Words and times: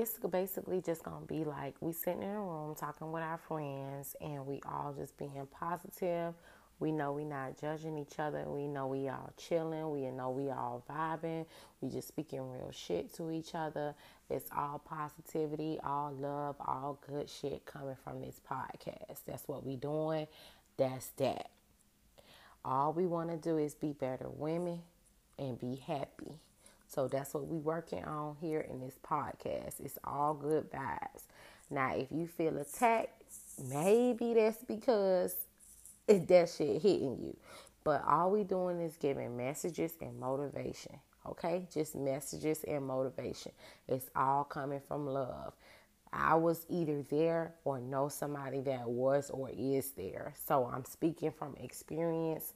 this 0.00 0.18
basically 0.30 0.80
just 0.80 1.02
gonna 1.02 1.26
be 1.26 1.44
like 1.44 1.74
we 1.80 1.92
sitting 1.92 2.22
in 2.22 2.30
a 2.30 2.40
room 2.40 2.74
talking 2.74 3.12
with 3.12 3.22
our 3.22 3.36
friends 3.36 4.16
and 4.20 4.46
we 4.46 4.60
all 4.66 4.94
just 4.96 5.16
being 5.18 5.46
positive. 5.50 6.32
We 6.78 6.90
know 6.90 7.12
we 7.12 7.24
not 7.26 7.60
judging 7.60 7.98
each 7.98 8.18
other. 8.18 8.44
We 8.48 8.66
know 8.66 8.86
we 8.86 9.10
all 9.10 9.30
chilling. 9.36 9.90
We 9.90 10.10
know 10.10 10.30
we 10.30 10.48
all 10.48 10.82
vibing. 10.88 11.44
We 11.82 11.90
just 11.90 12.08
speaking 12.08 12.40
real 12.50 12.70
shit 12.72 13.12
to 13.16 13.30
each 13.30 13.54
other. 13.54 13.94
It's 14.30 14.48
all 14.56 14.78
positivity, 14.78 15.78
all 15.84 16.12
love, 16.14 16.56
all 16.60 16.98
good 17.06 17.28
shit 17.28 17.66
coming 17.66 17.96
from 18.02 18.22
this 18.22 18.40
podcast. 18.50 19.18
That's 19.26 19.46
what 19.46 19.66
we 19.66 19.76
doing. 19.76 20.26
That's 20.78 21.08
that. 21.18 21.50
All 22.64 22.94
we 22.94 23.06
want 23.06 23.28
to 23.28 23.36
do 23.36 23.58
is 23.58 23.74
be 23.74 23.92
better 23.92 24.30
women 24.30 24.80
and 25.38 25.58
be 25.58 25.76
happy. 25.76 26.38
So 26.90 27.06
that's 27.06 27.34
what 27.34 27.46
we 27.46 27.58
working 27.58 28.04
on 28.04 28.36
here 28.40 28.60
in 28.60 28.80
this 28.80 28.98
podcast. 29.08 29.78
It's 29.78 29.98
all 30.02 30.34
good 30.34 30.70
vibes. 30.72 31.22
Now, 31.70 31.94
if 31.94 32.08
you 32.10 32.26
feel 32.26 32.58
attacked, 32.58 33.22
maybe 33.70 34.34
that's 34.34 34.64
because 34.64 35.36
it 36.08 36.26
that 36.28 36.48
shit 36.48 36.82
hitting 36.82 37.16
you. 37.22 37.36
But 37.84 38.04
all 38.04 38.32
we 38.32 38.42
doing 38.42 38.80
is 38.80 38.96
giving 38.96 39.36
messages 39.36 39.92
and 40.00 40.18
motivation. 40.18 40.98
Okay? 41.28 41.68
Just 41.72 41.94
messages 41.94 42.64
and 42.64 42.84
motivation. 42.84 43.52
It's 43.86 44.10
all 44.16 44.42
coming 44.42 44.80
from 44.86 45.06
love. 45.06 45.54
I 46.12 46.34
was 46.34 46.66
either 46.68 47.02
there 47.02 47.54
or 47.64 47.80
know 47.80 48.08
somebody 48.08 48.60
that 48.62 48.88
was 48.88 49.30
or 49.30 49.48
is 49.56 49.92
there. 49.92 50.34
So 50.44 50.68
I'm 50.72 50.84
speaking 50.84 51.30
from 51.30 51.54
experience. 51.60 52.52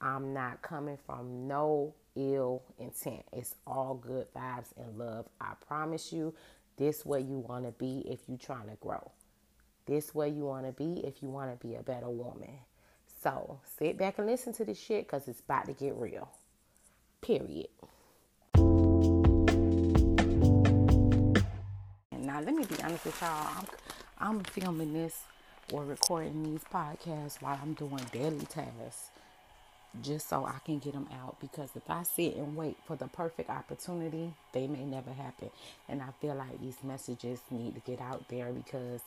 I'm 0.00 0.32
not 0.32 0.62
coming 0.62 0.96
from 1.06 1.48
no 1.48 1.94
ill 2.14 2.62
intent. 2.78 3.24
It's 3.32 3.56
all 3.66 3.94
good 3.94 4.32
vibes 4.34 4.72
and 4.76 4.96
love. 4.96 5.26
I 5.40 5.54
promise 5.66 6.12
you, 6.12 6.34
this 6.76 7.04
way 7.04 7.20
you 7.20 7.38
want 7.38 7.64
to 7.64 7.72
be 7.72 8.04
if 8.06 8.20
you're 8.28 8.38
trying 8.38 8.68
to 8.68 8.76
grow. 8.80 9.10
This 9.86 10.14
way 10.14 10.28
you 10.28 10.44
want 10.44 10.66
to 10.66 10.72
be 10.72 11.00
if 11.04 11.22
you 11.22 11.28
want 11.28 11.50
to 11.58 11.66
be 11.66 11.74
a 11.74 11.82
better 11.82 12.08
woman. 12.08 12.58
So 13.22 13.58
sit 13.78 13.98
back 13.98 14.18
and 14.18 14.26
listen 14.26 14.52
to 14.54 14.64
this 14.64 14.78
shit 14.78 15.06
because 15.06 15.26
it's 15.26 15.40
about 15.40 15.66
to 15.66 15.72
get 15.72 15.96
real. 15.96 16.28
Period. 17.20 17.68
Now 22.12 22.40
let 22.40 22.54
me 22.54 22.64
be 22.64 22.80
honest 22.84 23.04
with 23.04 23.20
y'all. 23.20 23.48
I'm, 23.56 23.66
I'm 24.18 24.44
filming 24.44 24.92
this 24.92 25.22
or 25.72 25.84
recording 25.84 26.44
these 26.44 26.62
podcasts 26.72 27.42
while 27.42 27.58
I'm 27.60 27.72
doing 27.74 28.00
daily 28.12 28.46
tasks 28.46 29.10
just 30.02 30.28
so 30.28 30.44
I 30.44 30.58
can 30.64 30.78
get 30.78 30.92
them 30.92 31.08
out 31.22 31.36
because 31.40 31.70
if 31.74 31.88
I 31.88 32.02
sit 32.02 32.36
and 32.36 32.56
wait 32.56 32.76
for 32.86 32.96
the 32.96 33.06
perfect 33.08 33.50
opportunity, 33.50 34.32
they 34.52 34.66
may 34.66 34.84
never 34.84 35.12
happen. 35.12 35.50
And 35.88 36.02
I 36.02 36.08
feel 36.20 36.34
like 36.34 36.60
these 36.60 36.76
messages 36.84 37.40
need 37.50 37.74
to 37.74 37.80
get 37.80 38.00
out 38.00 38.28
there 38.28 38.52
because 38.52 39.00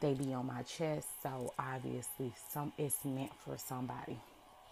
they 0.00 0.14
be 0.14 0.32
on 0.34 0.46
my 0.46 0.62
chest. 0.62 1.08
So 1.22 1.52
obviously 1.58 2.32
some 2.52 2.72
it's 2.78 3.04
meant 3.04 3.32
for 3.44 3.56
somebody. 3.56 4.18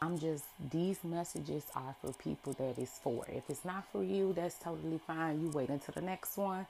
I'm 0.02 0.18
just 0.18 0.44
these 0.70 1.02
messages 1.02 1.64
are 1.74 1.94
for 2.00 2.12
people 2.12 2.52
that 2.54 2.78
is 2.78 2.90
for. 3.02 3.24
If 3.28 3.48
it's 3.48 3.64
not 3.64 3.84
for 3.90 4.02
you, 4.02 4.32
that's 4.34 4.56
totally 4.56 5.00
fine. 5.06 5.40
You 5.40 5.48
wait 5.50 5.70
until 5.70 5.94
the 5.94 6.02
next 6.02 6.36
one 6.36 6.66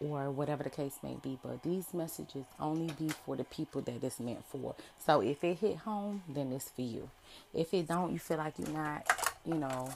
or 0.00 0.30
whatever 0.30 0.62
the 0.62 0.70
case 0.70 0.98
may 1.02 1.16
be. 1.22 1.38
But 1.42 1.62
these 1.62 1.92
messages 1.92 2.44
only 2.60 2.92
be 2.98 3.08
for 3.08 3.36
the 3.36 3.44
people 3.44 3.80
that 3.82 4.02
it's 4.02 4.20
meant 4.20 4.44
for. 4.46 4.74
So 5.04 5.20
if 5.20 5.42
it 5.44 5.58
hit 5.58 5.78
home, 5.78 6.22
then 6.28 6.52
it's 6.52 6.70
for 6.70 6.82
you. 6.82 7.10
If 7.52 7.74
it 7.74 7.88
don't, 7.88 8.12
you 8.12 8.18
feel 8.18 8.38
like 8.38 8.54
you're 8.58 8.68
not, 8.68 9.06
you 9.44 9.54
know, 9.54 9.90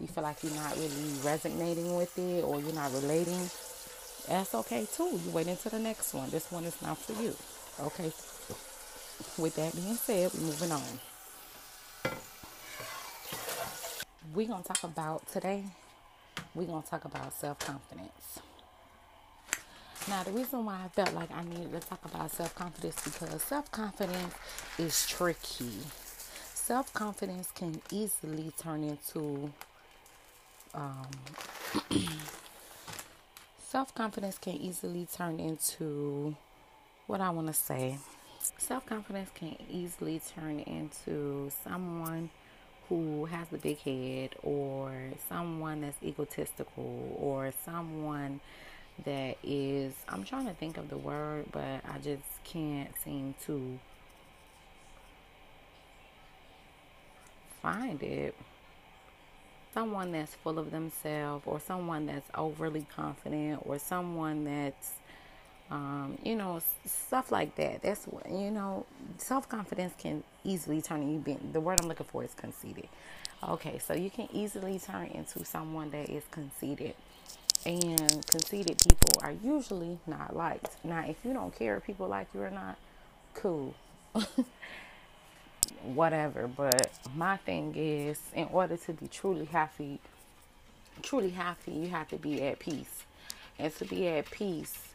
you 0.00 0.06
feel 0.06 0.24
like 0.24 0.42
you're 0.42 0.54
not 0.54 0.76
really 0.76 1.12
resonating 1.24 1.96
with 1.96 2.18
it 2.18 2.44
or 2.44 2.60
you're 2.60 2.74
not 2.74 2.92
relating, 2.92 3.48
that's 4.28 4.54
okay 4.54 4.86
too. 4.92 5.20
You 5.24 5.30
wait 5.32 5.46
until 5.46 5.70
the 5.70 5.78
next 5.78 6.12
one. 6.12 6.28
This 6.30 6.50
one 6.50 6.64
is 6.64 6.80
not 6.82 6.98
for 6.98 7.20
you. 7.22 7.34
Okay. 7.80 8.12
With 9.38 9.54
that 9.56 9.74
being 9.74 9.94
said, 9.94 10.30
we're 10.34 10.40
moving 10.40 10.72
on. 10.72 10.82
We're 14.34 14.48
going 14.48 14.62
to 14.62 14.68
talk 14.68 14.84
about 14.84 15.26
today, 15.32 15.64
we're 16.54 16.66
going 16.66 16.82
to 16.82 16.88
talk 16.88 17.06
about 17.06 17.32
self 17.32 17.58
confidence. 17.60 18.40
Now, 20.08 20.22
the 20.22 20.30
reason 20.30 20.64
why 20.64 20.84
I 20.84 20.88
felt 20.88 21.12
like 21.14 21.30
I 21.32 21.42
needed 21.42 21.72
to 21.72 21.80
talk 21.80 22.04
about 22.04 22.30
self 22.30 22.54
confidence 22.54 23.00
because 23.02 23.42
self 23.42 23.70
confidence 23.72 24.34
is 24.78 25.04
tricky. 25.08 25.72
Self 26.54 26.92
confidence 26.92 27.50
can 27.52 27.80
easily 27.90 28.52
turn 28.56 28.84
into 28.84 29.52
um, 30.74 31.08
self 33.58 33.92
confidence 33.96 34.38
can 34.38 34.54
easily 34.54 35.08
turn 35.12 35.40
into 35.40 36.36
what 37.08 37.20
I 37.20 37.30
want 37.30 37.48
to 37.48 37.52
say. 37.52 37.98
Self 38.58 38.86
confidence 38.86 39.30
can 39.34 39.56
easily 39.68 40.20
turn 40.34 40.60
into 40.60 41.50
someone 41.64 42.30
who 42.88 43.24
has 43.24 43.52
a 43.52 43.58
big 43.58 43.78
head, 43.78 44.36
or 44.44 44.92
someone 45.28 45.80
that's 45.80 46.00
egotistical, 46.00 47.16
or 47.20 47.52
someone 47.64 48.40
that 49.04 49.36
is 49.42 49.92
I'm 50.08 50.24
trying 50.24 50.46
to 50.46 50.54
think 50.54 50.78
of 50.78 50.88
the 50.88 50.96
word, 50.96 51.46
but 51.52 51.82
I 51.88 51.98
just 52.02 52.22
can't 52.44 52.90
seem 53.04 53.34
to 53.46 53.78
find 57.60 58.02
it. 58.02 58.34
Someone 59.74 60.12
that's 60.12 60.34
full 60.36 60.58
of 60.58 60.70
themselves, 60.70 61.44
or 61.46 61.60
someone 61.60 62.06
that's 62.06 62.28
overly 62.34 62.86
confident, 62.94 63.60
or 63.66 63.78
someone 63.78 64.44
that's, 64.44 64.92
um, 65.70 66.16
you 66.24 66.34
know, 66.34 66.62
stuff 66.86 67.30
like 67.30 67.54
that. 67.56 67.82
That's 67.82 68.04
what 68.06 68.30
you 68.30 68.50
know. 68.50 68.86
Self 69.18 69.48
confidence 69.48 69.92
can 69.98 70.24
easily 70.44 70.80
turn 70.80 71.10
you. 71.12 71.18
Being, 71.18 71.50
the 71.52 71.60
word 71.60 71.80
I'm 71.82 71.88
looking 71.88 72.06
for 72.06 72.24
is 72.24 72.32
conceited. 72.34 72.88
Okay, 73.46 73.78
so 73.78 73.92
you 73.92 74.08
can 74.08 74.28
easily 74.32 74.78
turn 74.78 75.08
into 75.08 75.44
someone 75.44 75.90
that 75.90 76.08
is 76.08 76.24
conceited 76.30 76.94
and 77.66 78.26
conceited 78.28 78.78
people 78.78 79.20
are 79.22 79.32
usually 79.32 79.98
not 80.06 80.36
liked. 80.36 80.76
Now, 80.84 81.04
if 81.06 81.16
you 81.24 81.32
don't 81.32 81.54
care 81.54 81.76
if 81.76 81.84
people 81.84 82.06
like 82.06 82.28
you 82.32 82.42
or 82.42 82.50
not, 82.50 82.78
cool. 83.34 83.74
Whatever. 85.82 86.46
But 86.46 86.90
my 87.14 87.38
thing 87.38 87.74
is, 87.76 88.20
in 88.34 88.48
order 88.52 88.76
to 88.76 88.92
be 88.92 89.08
truly 89.08 89.46
happy, 89.46 89.98
truly 91.02 91.30
happy, 91.30 91.72
you 91.72 91.88
have 91.88 92.08
to 92.08 92.16
be 92.16 92.40
at 92.42 92.60
peace. 92.60 93.02
And 93.58 93.74
to 93.76 93.84
be 93.84 94.06
at 94.08 94.30
peace, 94.30 94.94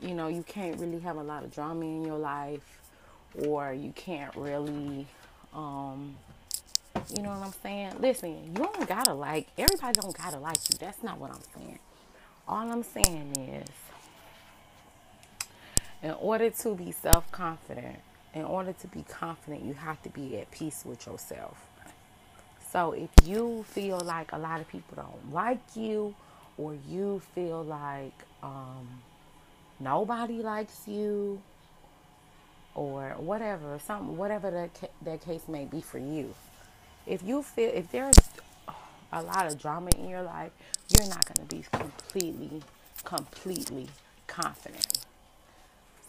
you 0.00 0.14
know, 0.14 0.28
you 0.28 0.44
can't 0.44 0.78
really 0.78 1.00
have 1.00 1.16
a 1.16 1.22
lot 1.22 1.42
of 1.44 1.52
drama 1.52 1.84
in 1.84 2.04
your 2.04 2.18
life, 2.18 2.80
or 3.46 3.72
you 3.72 3.92
can't 3.96 4.34
really, 4.36 5.06
um, 5.52 6.14
you 7.14 7.22
know 7.22 7.30
what 7.30 7.46
I'm 7.46 7.52
saying? 7.62 7.94
Listen, 8.00 8.30
you 8.46 8.52
don't 8.54 8.88
gotta 8.88 9.14
like 9.14 9.48
everybody 9.58 10.00
don't 10.00 10.16
gotta 10.16 10.38
like 10.38 10.58
you. 10.70 10.78
That's 10.78 11.02
not 11.02 11.18
what 11.18 11.30
I'm 11.30 11.42
saying. 11.56 11.78
All 12.46 12.70
I'm 12.70 12.82
saying 12.82 13.36
is 13.36 13.68
in 16.02 16.12
order 16.12 16.50
to 16.50 16.74
be 16.74 16.92
self-confident, 16.92 17.96
in 18.34 18.44
order 18.44 18.72
to 18.72 18.86
be 18.88 19.02
confident, 19.02 19.64
you 19.64 19.74
have 19.74 20.02
to 20.02 20.08
be 20.08 20.38
at 20.38 20.50
peace 20.50 20.82
with 20.84 21.06
yourself. 21.06 21.58
So 22.72 22.92
if 22.92 23.10
you 23.24 23.64
feel 23.68 24.00
like 24.00 24.32
a 24.32 24.38
lot 24.38 24.60
of 24.60 24.68
people 24.68 24.96
don't 24.96 25.32
like 25.32 25.60
you 25.74 26.14
or 26.56 26.76
you 26.88 27.20
feel 27.34 27.62
like 27.64 28.14
um, 28.42 28.88
nobody 29.80 30.42
likes 30.42 30.86
you 30.86 31.42
or 32.74 33.14
whatever, 33.18 33.78
some 33.84 34.16
whatever 34.16 34.50
that 34.50 34.90
that 35.02 35.20
case 35.20 35.48
may 35.48 35.64
be 35.64 35.80
for 35.80 35.98
you, 35.98 36.32
if 37.06 37.22
you 37.22 37.42
feel 37.42 37.70
if 37.74 37.90
there's 37.90 38.16
a 39.12 39.22
lot 39.22 39.46
of 39.46 39.58
drama 39.58 39.90
in 39.98 40.08
your 40.08 40.22
life, 40.22 40.52
you're 40.88 41.08
not 41.08 41.24
going 41.24 41.46
to 41.46 41.56
be 41.56 41.64
completely, 41.72 42.62
completely 43.04 43.88
confident. 44.26 44.98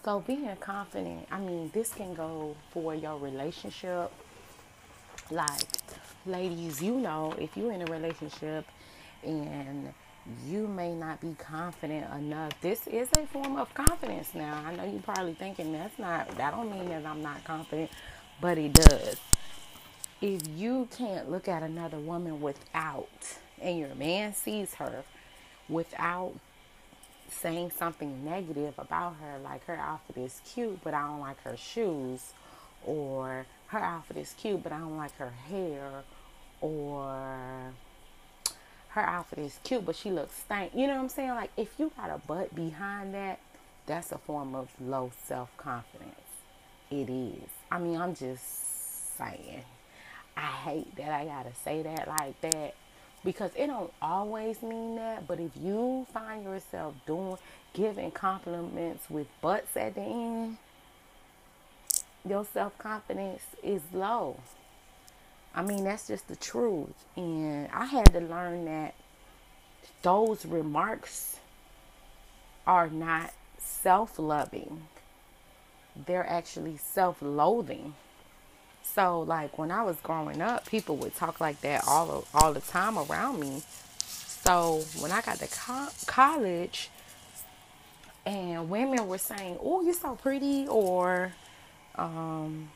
So 0.03 0.19
being 0.19 0.55
confident, 0.59 1.27
I 1.31 1.39
mean, 1.39 1.69
this 1.73 1.93
can 1.93 2.13
go 2.13 2.55
for 2.71 2.95
your 2.95 3.17
relationship. 3.17 4.11
Like, 5.29 5.67
ladies, 6.25 6.81
you 6.81 6.95
know, 6.95 7.33
if 7.39 7.55
you're 7.55 7.71
in 7.71 7.81
a 7.81 7.91
relationship 7.91 8.65
and 9.23 9.93
you 10.45 10.67
may 10.67 10.93
not 10.93 11.19
be 11.19 11.35
confident 11.37 12.05
enough. 12.13 12.51
This 12.61 12.85
is 12.87 13.09
a 13.17 13.25
form 13.27 13.57
of 13.57 13.73
confidence 13.73 14.35
now. 14.35 14.63
I 14.65 14.75
know 14.75 14.83
you're 14.83 15.01
probably 15.01 15.33
thinking 15.33 15.73
that's 15.73 15.97
not, 15.97 16.29
that 16.37 16.51
don't 16.51 16.71
mean 16.71 16.89
that 16.89 17.05
I'm 17.05 17.21
not 17.21 17.43
confident, 17.43 17.89
but 18.39 18.57
it 18.57 18.73
does 18.73 19.17
if 20.21 20.47
you 20.55 20.87
can't 20.95 21.31
look 21.31 21.47
at 21.47 21.63
another 21.63 21.97
woman 21.97 22.41
without, 22.41 23.09
and 23.59 23.77
your 23.79 23.95
man 23.95 24.33
sees 24.33 24.75
her 24.75 25.03
without 25.67 26.33
saying 27.29 27.71
something 27.77 28.23
negative 28.23 28.75
about 28.77 29.15
her, 29.21 29.39
like 29.43 29.65
her 29.65 29.77
outfit 29.77 30.17
is 30.17 30.41
cute, 30.53 30.79
but 30.83 30.93
I 30.93 31.07
don't 31.07 31.21
like 31.21 31.41
her 31.43 31.57
shoes, 31.57 32.33
or 32.85 33.45
her 33.67 33.79
outfit 33.79 34.17
is 34.17 34.33
cute, 34.37 34.61
but 34.61 34.71
I 34.71 34.79
don't 34.79 34.97
like 34.97 35.15
her 35.17 35.31
hair, 35.49 36.03
or 36.59 37.73
her 38.89 39.01
outfit 39.01 39.39
is 39.39 39.59
cute, 39.63 39.85
but 39.85 39.95
she 39.95 40.11
looks 40.11 40.35
stank. 40.35 40.73
You 40.75 40.87
know 40.87 40.95
what 40.95 41.01
I'm 41.03 41.09
saying? 41.09 41.29
Like 41.31 41.51
if 41.57 41.73
you 41.79 41.91
got 41.97 42.09
a 42.09 42.19
butt 42.27 42.53
behind 42.53 43.13
that, 43.13 43.39
that's 43.85 44.11
a 44.11 44.17
form 44.17 44.53
of 44.53 44.69
low 44.79 45.11
self 45.25 45.55
confidence. 45.57 46.15
It 46.91 47.09
is. 47.09 47.49
I 47.71 47.79
mean, 47.79 47.99
I'm 47.99 48.13
just 48.13 49.17
saying. 49.17 49.63
I 50.41 50.45
hate 50.45 50.95
that 50.95 51.11
I 51.11 51.25
gotta 51.25 51.53
say 51.63 51.83
that 51.83 52.07
like 52.07 52.39
that 52.41 52.73
because 53.23 53.51
it 53.55 53.67
don't 53.67 53.93
always 54.01 54.61
mean 54.63 54.95
that. 54.95 55.27
But 55.27 55.39
if 55.39 55.51
you 55.61 56.07
find 56.11 56.43
yourself 56.43 56.95
doing 57.05 57.37
giving 57.73 58.09
compliments 58.11 59.09
with 59.09 59.27
butts 59.41 59.77
at 59.77 59.95
the 59.95 60.01
end, 60.01 60.57
your 62.27 62.43
self 62.45 62.75
confidence 62.79 63.43
is 63.61 63.81
low. 63.93 64.37
I 65.53 65.61
mean, 65.61 65.83
that's 65.83 66.07
just 66.07 66.27
the 66.27 66.35
truth. 66.35 67.05
And 67.15 67.69
I 67.71 67.85
had 67.85 68.11
to 68.13 68.19
learn 68.21 68.65
that 68.65 68.95
those 70.01 70.45
remarks 70.45 71.37
are 72.65 72.89
not 72.89 73.31
self 73.59 74.17
loving, 74.17 74.87
they're 76.07 76.27
actually 76.27 76.77
self 76.77 77.21
loathing. 77.21 77.93
So, 78.93 79.21
like 79.21 79.57
when 79.57 79.71
I 79.71 79.83
was 79.83 79.95
growing 80.03 80.41
up, 80.41 80.65
people 80.67 80.97
would 80.97 81.15
talk 81.15 81.39
like 81.39 81.61
that 81.61 81.83
all 81.87 82.25
all 82.33 82.51
the 82.53 82.59
time 82.61 82.97
around 82.97 83.39
me. 83.39 83.61
So 84.05 84.83
when 84.99 85.11
I 85.11 85.21
got 85.21 85.37
to 85.37 85.47
co- 85.47 85.89
college, 86.07 86.89
and 88.25 88.69
women 88.69 89.07
were 89.07 89.17
saying, 89.17 89.57
"Oh, 89.63 89.81
you're 89.81 89.93
so 89.93 90.15
pretty," 90.15 90.67
or 90.67 91.33
um, 91.95 92.69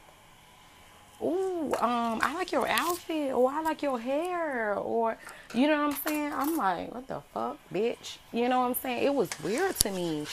"Oh, 1.21 1.73
um, 1.79 2.19
I 2.21 2.33
like 2.35 2.51
your 2.51 2.67
outfit," 2.67 3.33
or 3.33 3.51
"I 3.51 3.62
like 3.62 3.81
your 3.81 4.00
hair," 4.00 4.75
or 4.75 5.17
you 5.53 5.67
know 5.67 5.85
what 5.85 5.95
I'm 5.95 6.01
saying? 6.07 6.33
I'm 6.33 6.56
like, 6.56 6.94
"What 6.94 7.07
the 7.07 7.21
fuck, 7.33 7.57
bitch?" 7.73 8.17
You 8.31 8.47
know 8.47 8.59
what 8.59 8.67
I'm 8.67 8.75
saying? 8.75 9.03
It 9.03 9.13
was 9.13 9.29
weird 9.44 9.77
to 9.81 9.91
me 9.91 10.27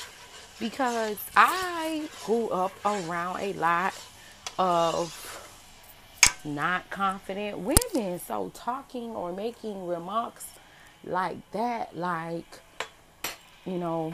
because 0.61 1.19
I 1.37 2.09
grew 2.25 2.49
up 2.51 2.73
around 2.85 3.41
a 3.41 3.53
lot 3.55 3.95
of 4.59 5.32
not 6.45 6.91
confident 6.91 7.59
women. 7.59 8.19
So 8.21 8.51
talking 8.55 9.11
or 9.11 9.33
making 9.33 9.87
remarks 9.87 10.47
like 11.05 11.39
that, 11.53 11.97
like, 11.97 12.61
you 13.65 13.79
know, 13.79 14.13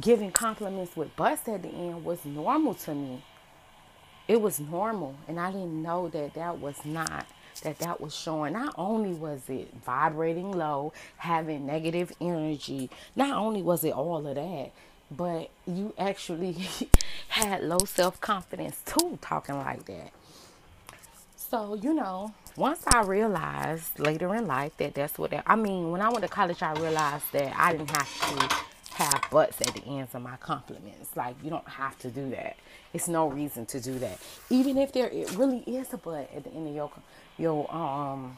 giving 0.00 0.30
compliments 0.30 0.96
with 0.96 1.14
bust 1.16 1.48
at 1.48 1.62
the 1.62 1.68
end 1.68 2.04
was 2.04 2.24
normal 2.24 2.74
to 2.74 2.94
me. 2.94 3.22
It 4.28 4.40
was 4.40 4.60
normal. 4.60 5.16
And 5.28 5.38
I 5.38 5.50
didn't 5.50 5.82
know 5.82 6.08
that 6.08 6.34
that 6.34 6.60
was 6.60 6.84
not, 6.84 7.26
that 7.62 7.78
that 7.80 8.00
was 8.00 8.14
showing. 8.14 8.54
Not 8.54 8.74
only 8.78 9.12
was 9.12 9.48
it 9.48 9.72
vibrating 9.84 10.52
low, 10.52 10.92
having 11.18 11.66
negative 11.66 12.12
energy, 12.20 12.88
not 13.16 13.36
only 13.36 13.62
was 13.62 13.84
it 13.84 13.92
all 13.92 14.26
of 14.26 14.34
that, 14.34 14.70
but 15.10 15.50
you 15.66 15.92
actually 15.98 16.56
had 17.28 17.62
low 17.62 17.78
self 17.84 18.20
confidence 18.20 18.80
too, 18.86 19.18
talking 19.20 19.56
like 19.56 19.84
that. 19.86 20.12
So, 21.52 21.74
you 21.74 21.92
know, 21.92 22.32
once 22.56 22.80
I 22.86 23.02
realized 23.02 23.98
later 23.98 24.34
in 24.34 24.46
life 24.46 24.74
that 24.78 24.94
that's 24.94 25.18
what 25.18 25.34
I, 25.46 25.54
mean, 25.54 25.90
when 25.90 26.00
I 26.00 26.08
went 26.08 26.22
to 26.22 26.28
college, 26.28 26.62
I 26.62 26.72
realized 26.72 27.30
that 27.32 27.54
I 27.54 27.72
didn't 27.72 27.90
have 27.90 28.38
to 28.38 28.94
have 28.94 29.22
butts 29.30 29.60
at 29.60 29.74
the 29.74 29.84
ends 29.84 30.14
of 30.14 30.22
my 30.22 30.36
compliments. 30.36 31.14
Like, 31.14 31.36
you 31.44 31.50
don't 31.50 31.68
have 31.68 31.98
to 31.98 32.08
do 32.08 32.30
that. 32.30 32.56
It's 32.94 33.06
no 33.06 33.28
reason 33.28 33.66
to 33.66 33.82
do 33.82 33.98
that. 33.98 34.18
Even 34.48 34.78
if 34.78 34.94
there 34.94 35.08
it 35.08 35.36
really 35.36 35.58
is 35.58 35.92
a 35.92 35.98
butt 35.98 36.30
at 36.34 36.44
the 36.44 36.50
end 36.54 36.68
of 36.68 36.74
your 36.74 36.90
your 37.36 37.70
um 37.70 38.34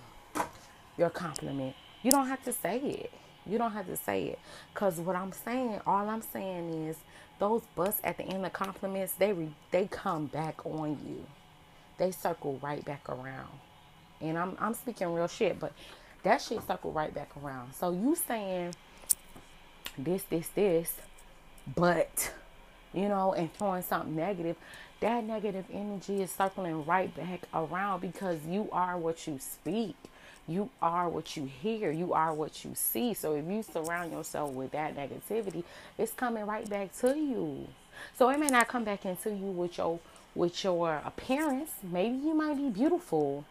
your 0.98 1.10
compliment, 1.10 1.76
you 2.02 2.10
don't 2.10 2.26
have 2.26 2.42
to 2.42 2.52
say 2.52 2.78
it. 2.78 3.12
You 3.46 3.58
don't 3.58 3.74
have 3.74 3.86
to 3.86 3.96
say 3.96 4.24
it. 4.24 4.40
Cause 4.74 4.98
what 4.98 5.14
I'm 5.14 5.30
saying, 5.30 5.80
all 5.86 6.08
I'm 6.08 6.22
saying 6.32 6.88
is 6.88 6.96
those 7.38 7.62
butts 7.76 8.00
at 8.02 8.16
the 8.16 8.24
end 8.24 8.44
of 8.44 8.52
compliments, 8.52 9.12
they 9.12 9.32
re, 9.32 9.50
they 9.70 9.86
come 9.86 10.26
back 10.26 10.66
on 10.66 10.98
you 11.06 11.24
they 11.98 12.10
circle 12.10 12.58
right 12.62 12.84
back 12.84 13.08
around. 13.08 13.50
And 14.20 14.38
I'm 14.38 14.56
I'm 14.58 14.74
speaking 14.74 15.12
real 15.12 15.28
shit, 15.28 15.58
but 15.58 15.72
that 16.22 16.40
shit 16.40 16.66
circle 16.66 16.92
right 16.92 17.14
back 17.14 17.30
around. 17.42 17.74
So 17.74 17.92
you 17.92 18.16
saying 18.16 18.74
this, 19.98 20.22
this, 20.24 20.48
this, 20.48 20.96
but 21.74 22.32
you 22.92 23.08
know, 23.08 23.34
and 23.34 23.52
throwing 23.54 23.82
something 23.82 24.14
negative, 24.16 24.56
that 25.00 25.24
negative 25.24 25.66
energy 25.72 26.22
is 26.22 26.30
circling 26.30 26.84
right 26.86 27.14
back 27.14 27.42
around 27.52 28.00
because 28.00 28.38
you 28.46 28.68
are 28.72 28.96
what 28.96 29.26
you 29.26 29.38
speak. 29.38 29.96
You 30.46 30.70
are 30.80 31.08
what 31.08 31.36
you 31.36 31.44
hear. 31.46 31.90
You 31.90 32.12
are 32.12 32.32
what 32.34 32.64
you 32.64 32.72
see. 32.74 33.14
So 33.14 33.34
if 33.34 33.46
you 33.46 33.62
surround 33.62 34.12
yourself 34.12 34.52
with 34.52 34.72
that 34.72 34.94
negativity, 34.96 35.64
it's 35.98 36.12
coming 36.12 36.46
right 36.46 36.68
back 36.68 36.96
to 36.98 37.16
you. 37.18 37.66
So 38.14 38.28
it 38.30 38.38
may 38.38 38.48
not 38.48 38.68
come 38.68 38.84
back 38.84 39.06
into 39.06 39.30
you 39.30 39.46
with 39.46 39.78
your 39.78 39.98
with 40.34 40.64
your 40.64 41.00
appearance. 41.04 41.70
Maybe 41.82 42.16
you 42.16 42.34
might 42.34 42.56
be 42.56 42.70
beautiful, 42.70 43.44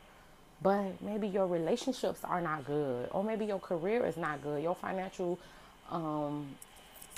but 0.61 1.01
maybe 1.01 1.27
your 1.27 1.47
relationships 1.47 2.21
are 2.23 2.41
not 2.41 2.65
good, 2.65 3.09
or 3.11 3.23
maybe 3.23 3.45
your 3.45 3.59
career 3.59 4.05
is 4.05 4.17
not 4.17 4.41
good, 4.41 4.63
your 4.63 4.75
financial 4.75 5.39
um, 5.91 6.47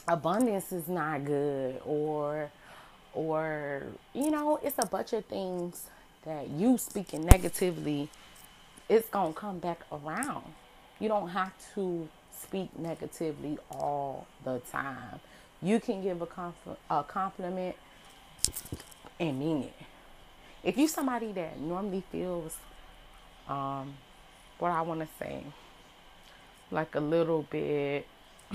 abundance 0.08 0.72
is 0.72 0.88
not 0.88 1.26
good, 1.26 1.82
or 1.86 2.50
or 3.14 3.84
you 4.14 4.30
know, 4.30 4.60
it's 4.62 4.78
a 4.80 4.86
bunch 4.86 5.14
of 5.14 5.26
things 5.26 5.88
that 6.26 6.50
you 6.50 6.78
speaking 6.78 7.26
negatively, 7.26 8.10
it's 8.90 9.08
gonna 9.10 9.34
come 9.34 9.60
back 9.60 9.80
around. 9.92 10.44
You 11.00 11.08
don't 11.08 11.30
have 11.30 11.54
to 11.76 12.08
speak 12.38 12.78
negatively 12.78 13.58
all 13.72 14.28
the 14.44 14.60
time. 14.72 15.20
You 15.62 15.80
can 15.80 16.04
give 16.04 16.22
a, 16.22 16.26
compl- 16.26 16.78
a 16.90 17.04
compliment 17.04 17.76
and 19.20 19.40
mean 19.40 19.64
it. 19.64 19.74
If 20.64 20.78
you 20.78 20.88
somebody 20.88 21.32
that 21.34 21.60
normally 21.60 22.04
feels 22.12 22.58
um 23.48 23.94
what 24.58 24.72
I 24.72 24.82
want 24.82 25.02
to 25.02 25.08
say 25.20 25.44
like 26.72 26.96
a 26.96 27.00
little 27.00 27.44
bit 27.44 28.08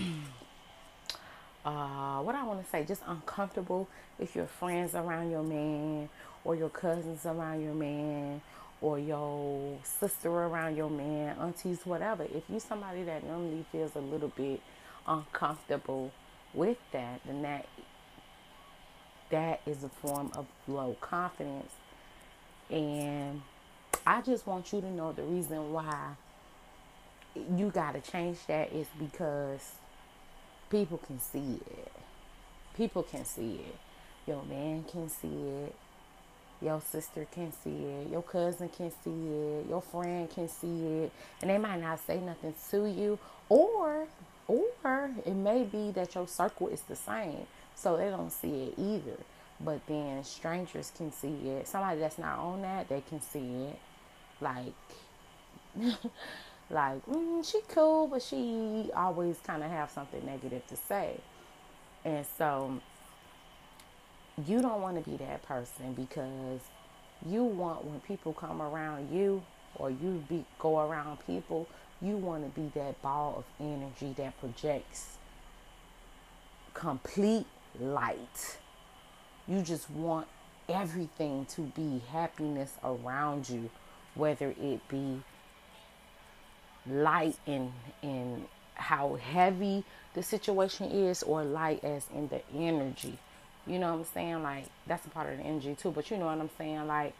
uh 1.64 2.18
what 2.20 2.34
I 2.34 2.42
want 2.44 2.64
to 2.64 2.70
say 2.70 2.84
just 2.84 3.02
uncomfortable 3.06 3.88
if 4.18 4.34
your 4.34 4.46
friends 4.46 4.94
around 4.94 5.30
your 5.30 5.42
man 5.42 6.08
or 6.44 6.56
your 6.56 6.70
cousins 6.70 7.24
around 7.26 7.62
your 7.62 7.74
man 7.74 8.40
or 8.80 8.98
your 8.98 9.78
sister 9.84 10.30
around 10.30 10.76
your 10.76 10.90
man, 10.90 11.36
aunties, 11.38 11.84
whatever. 11.84 12.24
If 12.24 12.44
you 12.48 12.60
somebody 12.60 13.02
that 13.04 13.24
normally 13.24 13.64
feels 13.70 13.94
a 13.94 14.00
little 14.00 14.30
bit 14.30 14.60
uncomfortable 15.06 16.12
with 16.54 16.78
that, 16.92 17.20
then 17.26 17.42
that 17.42 17.66
that 19.30 19.60
is 19.66 19.82
a 19.84 19.88
form 19.88 20.30
of 20.36 20.46
low 20.68 20.96
confidence. 21.00 21.72
And 22.68 23.42
I 24.06 24.22
just 24.22 24.46
want 24.46 24.72
you 24.72 24.80
to 24.80 24.90
know 24.90 25.12
the 25.12 25.22
reason 25.22 25.72
why 25.72 26.14
you 27.56 27.70
got 27.70 27.92
to 27.92 28.00
change 28.00 28.38
that 28.46 28.72
is 28.72 28.86
because 28.98 29.72
people 30.70 30.98
can 30.98 31.20
see 31.20 31.60
it. 31.66 31.92
People 32.76 33.02
can 33.02 33.24
see 33.24 33.60
it. 33.66 33.76
Your 34.26 34.42
man 34.44 34.84
can 34.84 35.08
see 35.08 35.28
it. 35.28 35.74
Your 36.62 36.80
sister 36.80 37.26
can 37.30 37.52
see 37.64 37.70
it. 37.70 38.10
Your 38.10 38.22
cousin 38.22 38.68
can 38.68 38.92
see 39.02 39.10
it. 39.10 39.68
Your 39.68 39.80
friend 39.80 40.28
can 40.28 40.48
see 40.48 40.86
it. 40.86 41.12
And 41.40 41.50
they 41.50 41.58
might 41.58 41.80
not 41.80 42.00
say 42.06 42.20
nothing 42.20 42.54
to 42.70 42.86
you. 42.86 43.18
Or, 43.48 44.06
or 44.46 45.10
it 45.24 45.34
may 45.34 45.64
be 45.64 45.90
that 45.92 46.14
your 46.14 46.28
circle 46.28 46.68
is 46.68 46.82
the 46.82 46.96
same 46.96 47.46
so 47.74 47.96
they 47.96 48.10
don't 48.10 48.30
see 48.32 48.64
it 48.64 48.74
either. 48.78 49.16
But 49.62 49.86
then 49.86 50.24
strangers 50.24 50.92
can 50.96 51.12
see 51.12 51.48
it. 51.48 51.68
Somebody 51.68 52.00
that's 52.00 52.18
not 52.18 52.38
on 52.38 52.62
that, 52.62 52.88
they 52.88 53.02
can 53.02 53.20
see 53.20 53.68
it. 53.68 53.78
Like, 54.40 54.72
like 56.70 57.04
mm, 57.06 57.50
she 57.50 57.60
cool, 57.68 58.06
but 58.06 58.22
she 58.22 58.90
always 58.96 59.36
kind 59.44 59.62
of 59.62 59.70
have 59.70 59.90
something 59.90 60.24
negative 60.24 60.66
to 60.68 60.76
say. 60.76 61.20
And 62.04 62.24
so 62.38 62.80
you 64.46 64.62
don't 64.62 64.80
want 64.80 65.02
to 65.02 65.10
be 65.10 65.16
that 65.18 65.42
person 65.42 65.92
because 65.92 66.60
you 67.26 67.44
want 67.44 67.84
when 67.84 68.00
people 68.00 68.32
come 68.32 68.62
around 68.62 69.14
you 69.14 69.42
or 69.76 69.90
you 69.90 70.24
be 70.28 70.44
go 70.58 70.80
around 70.80 71.18
people, 71.26 71.66
you 72.00 72.16
want 72.16 72.42
to 72.44 72.60
be 72.60 72.70
that 72.74 73.00
ball 73.02 73.36
of 73.38 73.44
energy 73.60 74.14
that 74.16 74.38
projects 74.40 75.18
complete 76.72 77.46
light. 77.78 78.58
You 79.46 79.62
just 79.62 79.90
want 79.90 80.26
everything 80.68 81.46
to 81.46 81.62
be 81.62 82.02
happiness 82.12 82.72
around 82.84 83.48
you, 83.48 83.70
whether 84.14 84.54
it 84.60 84.86
be 84.88 85.22
light 86.86 87.36
in 87.46 87.72
in 88.02 88.46
how 88.74 89.14
heavy 89.16 89.84
the 90.14 90.22
situation 90.22 90.90
is 90.90 91.22
or 91.22 91.44
light 91.44 91.84
as 91.84 92.06
in 92.14 92.28
the 92.28 92.40
energy. 92.54 93.18
You 93.66 93.78
know 93.78 93.92
what 93.92 94.00
I'm 94.00 94.04
saying? 94.14 94.42
Like 94.42 94.64
that's 94.86 95.06
a 95.06 95.10
part 95.10 95.30
of 95.30 95.38
the 95.38 95.44
energy 95.44 95.74
too, 95.74 95.90
but 95.90 96.10
you 96.10 96.16
know 96.16 96.26
what 96.26 96.38
I'm 96.38 96.50
saying? 96.56 96.86
Like 96.86 97.14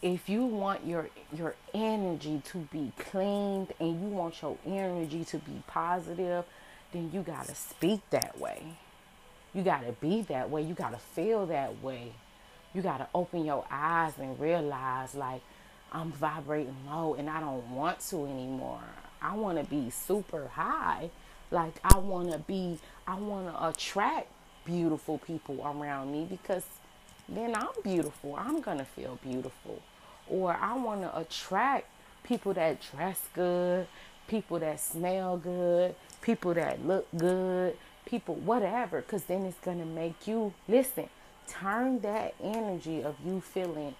if 0.00 0.28
you 0.28 0.44
want 0.44 0.84
your 0.86 1.08
your 1.32 1.54
energy 1.74 2.42
to 2.46 2.58
be 2.72 2.92
cleaned 2.98 3.72
and 3.78 4.00
you 4.00 4.08
want 4.08 4.42
your 4.42 4.58
energy 4.66 5.24
to 5.26 5.38
be 5.38 5.62
positive, 5.66 6.44
then 6.92 7.10
you 7.12 7.22
got 7.22 7.46
to 7.46 7.54
speak 7.54 8.00
that 8.10 8.38
way. 8.38 8.62
You 9.54 9.62
got 9.62 9.86
to 9.86 9.92
be 9.92 10.22
that 10.22 10.50
way. 10.50 10.62
You 10.62 10.74
got 10.74 10.92
to 10.92 10.98
feel 10.98 11.46
that 11.46 11.82
way. 11.82 12.12
You 12.74 12.82
got 12.82 12.98
to 12.98 13.08
open 13.14 13.44
your 13.44 13.64
eyes 13.70 14.14
and 14.18 14.38
realize 14.40 15.14
like 15.14 15.42
I'm 15.92 16.10
vibrating 16.12 16.76
low 16.88 17.14
and 17.14 17.28
I 17.28 17.40
don't 17.40 17.70
want 17.70 18.00
to 18.08 18.24
anymore. 18.26 18.82
I 19.20 19.36
want 19.36 19.58
to 19.58 19.64
be 19.64 19.90
super 19.90 20.48
high. 20.48 21.10
Like 21.50 21.74
I 21.84 21.98
want 21.98 22.32
to 22.32 22.38
be 22.38 22.78
I 23.06 23.16
want 23.16 23.48
to 23.48 23.68
attract 23.68 24.28
beautiful 24.64 25.18
people 25.18 25.60
around 25.64 26.12
me 26.12 26.26
because 26.28 26.64
then 27.28 27.54
I'm 27.54 27.82
beautiful. 27.82 28.36
I'm 28.36 28.60
going 28.62 28.78
to 28.78 28.84
feel 28.84 29.18
beautiful 29.22 29.82
or 30.28 30.56
I 30.58 30.74
want 30.74 31.02
to 31.02 31.18
attract 31.18 31.88
people 32.24 32.54
that 32.54 32.78
dress 32.80 33.20
good, 33.34 33.86
people 34.28 34.58
that 34.60 34.80
smell 34.80 35.36
good, 35.36 35.94
people 36.22 36.54
that 36.54 36.84
look 36.86 37.06
good, 37.16 37.76
people 38.06 38.34
whatever 38.34 39.02
cuz 39.02 39.24
then 39.24 39.44
it's 39.44 39.58
going 39.60 39.78
to 39.78 39.86
make 39.86 40.26
you 40.26 40.54
listen, 40.68 41.08
turn 41.48 42.00
that 42.00 42.34
energy 42.42 43.02
of 43.02 43.16
you 43.24 43.40
feeling 43.40 43.94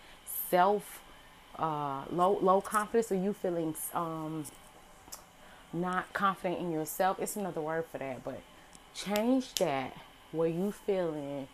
self 0.50 1.00
uh, 1.58 2.04
low 2.10 2.38
low 2.40 2.60
confidence 2.60 3.12
or 3.12 3.16
you 3.16 3.32
feeling 3.32 3.74
um, 3.94 4.44
not 5.72 6.12
confident 6.12 6.60
in 6.60 6.72
yourself. 6.72 7.18
It's 7.20 7.36
another 7.36 7.60
word 7.60 7.86
for 7.90 7.98
that, 7.98 8.24
but 8.24 8.40
change 8.94 9.54
that 9.54 9.96
where 10.32 10.48
you 10.48 10.72
feeling 10.72 11.48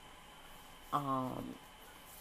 um, 0.93 1.55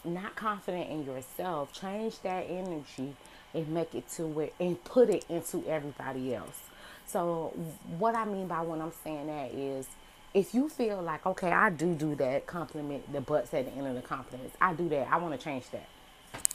not 0.04 0.36
confident 0.36 0.90
in 0.90 1.04
yourself, 1.04 1.72
change 1.72 2.20
that 2.22 2.46
energy 2.48 3.16
and 3.54 3.68
make 3.68 3.94
it 3.94 4.08
to 4.10 4.26
where 4.26 4.50
and 4.60 4.82
put 4.84 5.10
it 5.10 5.24
into 5.28 5.64
everybody 5.66 6.34
else. 6.34 6.60
So 7.06 7.54
what 7.98 8.14
I 8.14 8.24
mean 8.24 8.46
by 8.48 8.62
when 8.62 8.80
I'm 8.80 8.92
saying 9.04 9.26
that 9.28 9.52
is 9.52 9.86
if 10.34 10.54
you 10.54 10.68
feel 10.68 11.02
like 11.02 11.24
okay, 11.26 11.50
I 11.50 11.70
do 11.70 11.94
do 11.94 12.14
that 12.16 12.46
compliment 12.46 13.12
the 13.12 13.20
butts 13.20 13.52
at 13.54 13.66
the 13.66 13.72
end 13.72 13.86
of 13.86 13.94
the 13.94 14.02
compliments. 14.02 14.56
I 14.60 14.74
do 14.74 14.88
that. 14.90 15.08
I 15.10 15.16
want 15.18 15.38
to 15.38 15.42
change 15.42 15.70
that. 15.70 15.88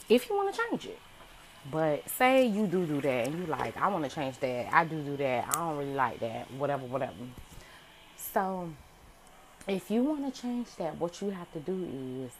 If 0.08 0.28
you 0.28 0.36
want 0.36 0.54
to 0.54 0.60
change 0.68 0.86
it. 0.86 0.98
But 1.70 2.08
say 2.10 2.46
you 2.46 2.66
do 2.66 2.84
do 2.84 3.00
that 3.00 3.26
and 3.26 3.38
you 3.38 3.46
like, 3.46 3.76
I 3.78 3.88
want 3.88 4.04
to 4.04 4.10
change 4.10 4.38
that. 4.40 4.72
I 4.72 4.84
do 4.84 5.00
do 5.02 5.16
that. 5.16 5.48
I 5.48 5.52
don't 5.52 5.78
really 5.78 5.94
like 5.94 6.20
that. 6.20 6.50
Whatever, 6.52 6.84
whatever. 6.84 7.14
So 8.16 8.70
if 9.66 9.90
you 9.90 10.02
want 10.02 10.32
to 10.34 10.40
change 10.42 10.68
that, 10.76 10.98
what 10.98 11.22
you 11.22 11.30
have 11.30 11.50
to 11.54 11.60
do 11.60 12.24
is 12.24 12.32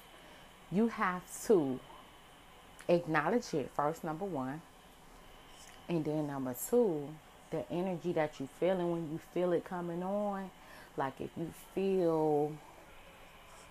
you 0.70 0.88
have 0.88 1.22
to 1.46 1.80
acknowledge 2.86 3.54
it 3.54 3.70
first, 3.74 4.04
number 4.04 4.26
one. 4.26 4.60
And 5.88 6.04
then 6.04 6.26
number 6.26 6.54
two, 6.68 7.08
the 7.50 7.70
energy 7.70 8.12
that 8.12 8.38
you 8.38 8.48
feeling 8.60 8.90
when 8.90 9.10
you 9.10 9.20
feel 9.32 9.52
it 9.52 9.64
coming 9.64 10.02
on. 10.02 10.50
Like 10.96 11.20
if 11.20 11.30
you 11.36 11.52
feel 11.74 12.52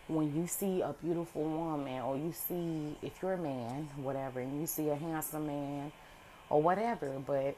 when 0.08 0.36
you 0.36 0.48
see 0.48 0.82
a 0.82 0.94
beautiful 1.02 1.44
woman 1.44 2.02
or 2.02 2.18
you 2.18 2.34
see 2.34 2.96
if 3.02 3.14
you're 3.22 3.34
a 3.34 3.38
man, 3.38 3.90
whatever, 3.98 4.42
and 4.42 4.60
you 4.60 4.68
see 4.68 4.90
a 4.90 4.96
handsome 4.96 5.48
man 5.48 5.92
or 6.50 6.62
whatever, 6.62 7.10
but 7.26 7.56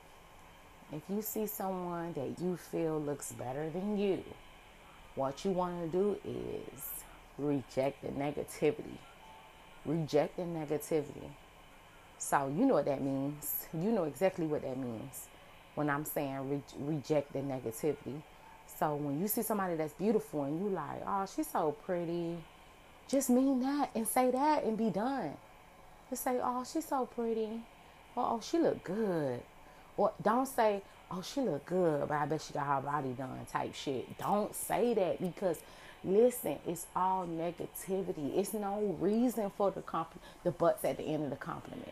if 0.93 1.01
you 1.09 1.21
see 1.21 1.47
someone 1.47 2.13
that 2.13 2.39
you 2.39 2.55
feel 2.55 2.99
looks 3.01 3.31
better 3.31 3.69
than 3.71 3.97
you, 3.97 4.23
what 5.15 5.43
you 5.43 5.51
want 5.51 5.81
to 5.81 5.97
do 5.97 6.17
is 6.23 6.81
reject 7.37 8.01
the 8.03 8.09
negativity 8.09 8.97
reject 9.85 10.37
the 10.37 10.43
negativity. 10.43 11.29
So 12.17 12.47
you 12.55 12.65
know 12.65 12.75
what 12.75 12.85
that 12.85 13.01
means. 13.01 13.67
You 13.73 13.91
know 13.91 14.03
exactly 14.03 14.45
what 14.47 14.63
that 14.63 14.77
means 14.77 15.27
when 15.75 15.89
I'm 15.89 16.05
saying 16.05 16.49
re- 16.49 16.61
reject 16.79 17.33
the 17.33 17.39
negativity. 17.39 18.21
So 18.79 18.95
when 18.95 19.19
you 19.21 19.27
see 19.27 19.41
somebody 19.41 19.75
that's 19.75 19.93
beautiful 19.93 20.43
and 20.43 20.59
you 20.59 20.69
like, 20.69 21.01
oh, 21.07 21.25
she's 21.33 21.47
so 21.47 21.75
pretty, 21.85 22.37
just 23.07 23.29
mean 23.29 23.61
that 23.61 23.89
and 23.95 24.07
say 24.07 24.31
that 24.31 24.63
and 24.63 24.77
be 24.77 24.89
done. 24.89 25.33
Just 26.09 26.23
say, 26.23 26.39
oh, 26.43 26.65
she's 26.71 26.85
so 26.85 27.05
pretty. 27.05 27.61
Or, 28.15 28.23
oh, 28.31 28.41
she 28.41 28.57
look 28.57 28.83
good. 28.83 29.41
Or 29.97 30.11
don't 30.21 30.45
say, 30.45 30.81
oh, 31.09 31.21
she 31.21 31.41
look 31.41 31.65
good, 31.65 32.07
but 32.07 32.15
I 32.15 32.25
bet 32.25 32.41
she 32.41 32.53
got 32.53 32.67
her 32.67 32.81
body 32.81 33.13
done 33.13 33.45
type 33.51 33.73
shit. 33.73 34.17
Don't 34.17 34.53
say 34.53 34.93
that 34.93 35.21
because 35.21 35.57
Listen, 36.05 36.59
it's 36.67 36.85
all 36.95 37.25
negativity. 37.25 38.37
It's 38.37 38.53
no 38.53 38.95
reason 38.99 39.51
for 39.57 39.71
the 39.71 39.81
compl- 39.81 40.21
the 40.43 40.51
butts 40.51 40.85
at 40.85 40.97
the 40.97 41.03
end 41.03 41.23
of 41.23 41.29
the 41.31 41.35
compliments. 41.35 41.91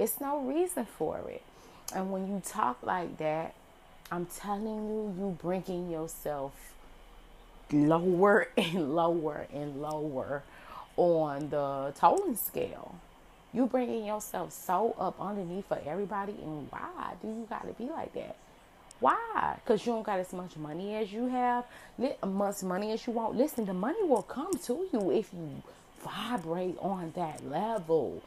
It's 0.00 0.20
no 0.20 0.40
reason 0.40 0.84
for 0.84 1.18
it. 1.28 1.42
And 1.94 2.10
when 2.10 2.26
you 2.26 2.42
talk 2.44 2.78
like 2.82 3.18
that, 3.18 3.54
I'm 4.12 4.26
telling 4.26 4.66
you, 4.66 5.14
you 5.18 5.38
bringing 5.40 5.90
yourself 5.90 6.52
lower 7.72 8.48
and 8.58 8.94
lower 8.94 9.46
and 9.50 9.80
lower 9.80 10.42
on 10.98 11.48
the 11.48 11.94
tolling 11.96 12.36
scale. 12.36 12.94
You 13.54 13.64
bringing 13.64 14.04
yourself 14.04 14.52
so 14.52 14.94
up 14.98 15.18
underneath 15.18 15.66
for 15.66 15.80
everybody, 15.86 16.34
and 16.42 16.70
why 16.70 17.14
do 17.22 17.28
you 17.28 17.46
got 17.48 17.66
to 17.66 17.72
be 17.72 17.88
like 17.88 18.12
that? 18.12 18.36
Why? 19.00 19.56
Because 19.64 19.86
you 19.86 19.94
don't 19.94 20.02
got 20.02 20.20
as 20.20 20.34
much 20.34 20.58
money 20.58 20.94
as 20.96 21.10
you 21.10 21.28
have, 21.28 21.64
as 21.98 22.28
much 22.28 22.62
money 22.62 22.92
as 22.92 23.06
you 23.06 23.14
want. 23.14 23.34
Listen, 23.34 23.64
the 23.64 23.72
money 23.72 24.02
will 24.02 24.22
come 24.22 24.52
to 24.66 24.86
you 24.92 25.10
if 25.10 25.32
you 25.32 25.62
vibrate 26.04 26.76
on 26.80 27.14
that 27.16 27.48
level. 27.48 28.22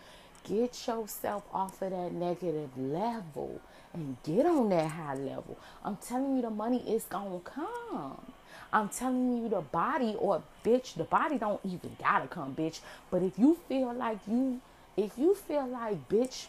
Get 0.46 0.88
yourself 0.88 1.44
off 1.52 1.82
of 1.82 1.92
that 1.92 2.14
negative 2.14 2.70
level 2.78 3.60
and 3.94 4.16
get 4.24 4.46
on 4.46 4.70
that 4.70 4.92
high 4.92 5.16
level. 5.16 5.58
I'm 5.84 5.98
telling 5.98 6.36
you, 6.36 6.42
the 6.44 6.50
money 6.50 6.84
is 6.88 7.04
gonna 7.04 7.40
come. 7.40 8.22
I'm 8.72 8.90
telling 8.90 9.38
you, 9.38 9.50
the 9.50 9.62
body 9.62 10.16
or 10.20 10.44
bitch, 10.64 10.96
the 10.96 11.04
body 11.04 11.38
don't 11.38 11.62
even 11.64 11.96
gotta 12.00 12.28
come, 12.28 12.56
bitch. 12.56 12.80
But 13.10 13.24
if 13.24 13.40
you 13.40 13.58
feel 13.68 13.94
like 13.94 14.20
you, 14.28 14.62
if 14.96 15.18
you 15.18 15.34
feel 15.34 15.68
like, 15.68 16.08
bitch, 16.10 16.48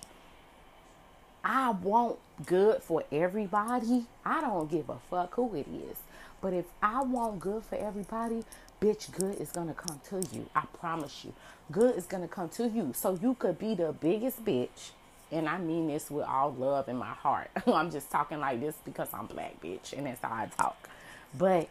I 1.45 1.71
want 1.71 2.19
good 2.45 2.83
for 2.83 3.05
everybody. 3.13 4.07
I 4.25 4.41
don't 4.41 4.71
give 4.71 4.91
a 4.91 4.99
fuck 5.09 5.35
who 5.35 5.55
it 5.55 5.67
is. 5.69 5.97
But 6.41 6.53
if 6.53 6.67
I 6.83 7.03
want 7.03 7.41
good 7.41 7.63
for 7.63 7.77
everybody, 7.77 8.45
bitch, 8.81 9.13
good 9.13 9.41
is 9.41 9.51
gonna 9.51 9.75
come 9.75 10.01
to 10.11 10.23
you. 10.37 10.49
I 10.55 10.65
promise 10.79 11.25
you. 11.25 11.33
Good 11.73 11.97
is 11.97 12.07
gonna 12.07 12.29
come 12.29 12.49
to 12.51 12.69
you. 12.69 12.93
So 12.95 13.19
you 13.21 13.35
could 13.35 13.59
be 13.59 13.75
the 13.75 13.93
biggest 13.93 14.45
bitch. 14.45 14.91
And 15.33 15.49
I 15.49 15.59
mean 15.59 15.89
this 15.89 16.11
with 16.11 16.27
all 16.27 16.53
love 16.53 16.89
in 16.89 16.97
my 16.97 17.13
heart. 17.13 17.51
I'm 17.67 17.91
just 17.91 18.11
talking 18.11 18.41
like 18.41 18.61
this 18.61 18.77
because 18.85 19.09
I'm 19.13 19.27
black, 19.27 19.61
bitch, 19.63 19.93
and 19.93 20.07
that's 20.07 20.23
how 20.23 20.33
I 20.33 20.47
talk. 20.47 20.89
But 21.37 21.69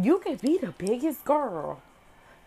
you 0.00 0.18
could 0.18 0.40
be 0.40 0.58
the 0.58 0.72
biggest 0.72 1.24
girl. 1.24 1.82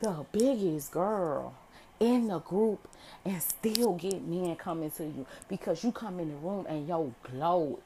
The 0.02 0.26
biggest 0.32 0.92
girl 0.92 1.56
in 2.00 2.28
the 2.28 2.40
group 2.40 2.88
and 3.26 3.42
still 3.42 3.94
get 3.94 4.24
men 4.26 4.56
coming 4.56 4.92
to 4.92 5.04
you 5.04 5.26
because 5.50 5.84
you 5.84 5.92
come 5.92 6.20
in 6.20 6.30
the 6.30 6.36
room 6.38 6.66
and 6.68 6.88
your 6.88 7.12
glow 7.24 7.80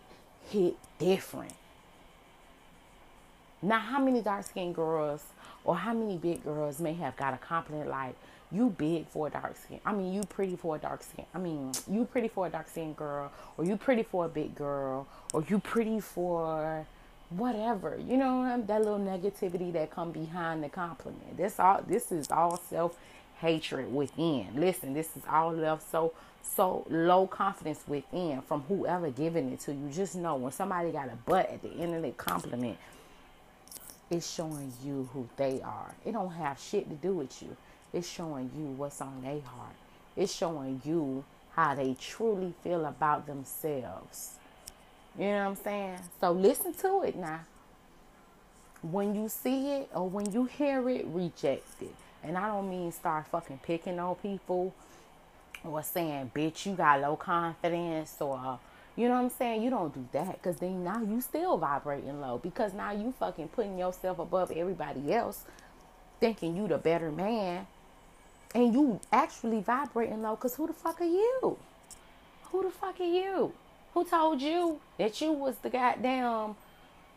hit 0.49 0.75
different. 0.99 1.53
Now, 3.61 3.79
how 3.79 3.99
many 3.99 4.21
dark 4.21 4.45
skinned 4.45 4.75
girls 4.75 5.23
or 5.63 5.75
how 5.75 5.93
many 5.93 6.17
big 6.17 6.43
girls 6.43 6.79
may 6.79 6.93
have 6.93 7.15
got 7.17 7.33
a 7.33 7.37
compliment 7.37 7.89
like, 7.89 8.15
you 8.51 8.69
big 8.69 9.07
for 9.07 9.27
a 9.27 9.29
dark 9.29 9.55
skin. 9.57 9.79
I 9.85 9.93
mean, 9.93 10.13
you 10.13 10.23
pretty 10.23 10.55
for 10.55 10.75
a 10.75 10.79
dark 10.79 11.03
skin. 11.03 11.25
I 11.35 11.37
mean, 11.37 11.71
you 11.89 12.05
pretty 12.05 12.29
for 12.29 12.47
a 12.47 12.49
dark 12.49 12.67
skin 12.67 12.93
girl, 12.93 13.31
or 13.57 13.65
you 13.65 13.77
pretty 13.77 14.03
for 14.03 14.25
a 14.25 14.29
big 14.29 14.55
girl, 14.55 15.07
or 15.33 15.43
you 15.47 15.59
pretty 15.59 15.99
for 15.99 16.85
whatever. 17.29 17.99
You 18.03 18.17
know, 18.17 18.63
that 18.65 18.79
little 18.79 18.99
negativity 18.99 19.71
that 19.73 19.91
come 19.91 20.11
behind 20.11 20.63
the 20.63 20.69
compliment. 20.69 21.37
This 21.37 21.59
all. 21.59 21.83
This 21.87 22.11
is 22.11 22.31
all 22.31 22.57
self 22.57 22.97
hatred 23.39 23.93
within. 23.93 24.47
Listen, 24.55 24.93
this 24.93 25.15
is 25.15 25.23
all 25.29 25.53
left 25.53 25.89
so 25.91 26.13
so 26.41 26.85
low 26.89 27.27
confidence 27.27 27.83
within 27.87 28.41
from 28.41 28.61
whoever 28.63 29.11
giving 29.11 29.51
it 29.51 29.59
to 29.61 29.73
you. 29.73 29.89
Just 29.91 30.15
know 30.15 30.35
when 30.35 30.51
somebody 30.51 30.91
got 30.91 31.07
a 31.07 31.17
butt 31.25 31.49
at 31.51 31.61
the 31.61 31.69
end 31.69 31.93
of 31.93 32.01
the 32.01 32.11
compliment, 32.11 32.77
it's 34.09 34.29
showing 34.29 34.73
you 34.83 35.09
who 35.13 35.27
they 35.37 35.61
are. 35.61 35.93
It 36.05 36.13
don't 36.13 36.31
have 36.31 36.59
shit 36.59 36.89
to 36.89 36.95
do 36.95 37.13
with 37.13 37.41
you. 37.41 37.55
It's 37.93 38.07
showing 38.07 38.51
you 38.55 38.65
what's 38.77 39.01
on 39.01 39.21
their 39.21 39.41
heart. 39.41 39.75
It's 40.15 40.33
showing 40.33 40.81
you 40.83 41.23
how 41.53 41.75
they 41.75 41.95
truly 41.99 42.53
feel 42.63 42.85
about 42.85 43.27
themselves. 43.27 44.35
You 45.17 45.25
know 45.25 45.37
what 45.39 45.49
I'm 45.49 45.55
saying? 45.55 45.99
So 46.19 46.31
listen 46.31 46.73
to 46.75 47.03
it 47.03 47.15
now. 47.15 47.41
When 48.81 49.13
you 49.15 49.27
see 49.27 49.71
it 49.71 49.89
or 49.93 50.07
when 50.07 50.31
you 50.31 50.45
hear 50.45 50.87
it, 50.89 51.05
reject 51.07 51.81
it. 51.81 51.95
And 52.23 52.37
I 52.37 52.47
don't 52.47 52.69
mean 52.69 52.91
start 52.91 53.27
fucking 53.27 53.59
picking 53.63 53.99
on 53.99 54.15
people 54.15 54.73
or 55.63 55.83
saying, 55.83 56.31
bitch, 56.33 56.65
you 56.65 56.73
got 56.73 57.01
low 57.01 57.15
confidence 57.15 58.15
or, 58.19 58.59
you 58.95 59.07
know 59.07 59.15
what 59.15 59.21
I'm 59.21 59.29
saying? 59.29 59.63
You 59.63 59.69
don't 59.69 59.93
do 59.93 60.05
that 60.11 60.33
because 60.33 60.57
then 60.57 60.83
now 60.83 61.01
you 61.01 61.21
still 61.21 61.57
vibrating 61.57 62.19
low 62.19 62.37
because 62.37 62.73
now 62.73 62.91
you 62.91 63.13
fucking 63.19 63.49
putting 63.49 63.77
yourself 63.77 64.19
above 64.19 64.51
everybody 64.51 65.13
else 65.13 65.45
thinking 66.19 66.55
you 66.55 66.67
the 66.67 66.77
better 66.77 67.11
man 67.11 67.65
and 68.53 68.73
you 68.73 68.99
actually 69.11 69.61
vibrating 69.61 70.21
low 70.21 70.35
because 70.35 70.55
who 70.55 70.67
the 70.67 70.73
fuck 70.73 71.01
are 71.01 71.05
you? 71.05 71.57
Who 72.51 72.63
the 72.63 72.71
fuck 72.71 72.99
are 72.99 73.03
you? 73.03 73.53
Who 73.93 74.05
told 74.05 74.41
you 74.41 74.79
that 74.97 75.19
you 75.21 75.31
was 75.31 75.57
the 75.57 75.69
goddamn 75.69 76.55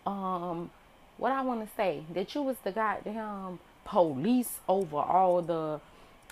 um 0.06 0.70
what 1.18 1.32
I 1.32 1.42
want 1.42 1.68
to 1.68 1.76
say 1.76 2.04
that 2.14 2.34
you 2.34 2.42
was 2.42 2.56
the 2.64 2.72
goddamn 2.72 3.58
police 3.84 4.58
over 4.68 4.96
all 4.96 5.42
the 5.42 5.80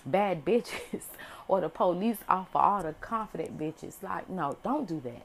bad 0.05 0.45
bitches 0.47 1.03
or 1.49 1.61
the 1.61 1.69
police 1.69 2.19
off 2.29 2.49
of 2.55 2.61
all 2.61 2.83
the 2.83 2.95
confident 2.95 3.59
bitches. 3.59 4.03
Like, 4.03 4.29
no, 4.29 4.57
don't 4.63 4.89
do 4.89 5.01
that. 5.05 5.23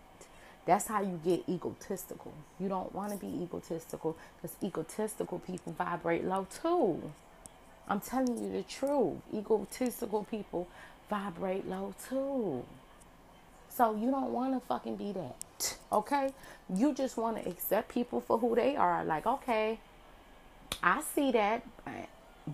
That's 0.65 0.87
how 0.87 1.01
you 1.01 1.19
get 1.23 1.47
egotistical. 1.47 2.33
You 2.59 2.69
don't 2.69 2.93
want 2.93 3.11
to 3.11 3.17
be 3.17 3.27
egotistical 3.43 4.17
because 4.41 4.57
egotistical 4.63 5.39
people 5.39 5.73
vibrate 5.77 6.25
low 6.25 6.47
too. 6.61 7.11
I'm 7.87 7.99
telling 7.99 8.41
you 8.41 8.51
the 8.51 8.63
truth. 8.63 9.17
Egotistical 9.33 10.23
people 10.23 10.67
vibrate 11.09 11.67
low 11.67 11.93
too. 12.09 12.65
So 13.69 13.95
you 13.95 14.09
don't 14.09 14.31
want 14.31 14.53
to 14.53 14.65
fucking 14.67 14.95
be 14.95 15.11
that. 15.11 15.77
Okay? 15.91 16.33
You 16.73 16.93
just 16.93 17.17
want 17.17 17.43
to 17.43 17.49
accept 17.49 17.93
people 17.93 18.21
for 18.21 18.39
who 18.39 18.55
they 18.55 18.75
are. 18.75 19.03
Like, 19.05 19.27
okay, 19.27 19.79
I 20.81 21.01
see 21.13 21.31
that, 21.33 21.63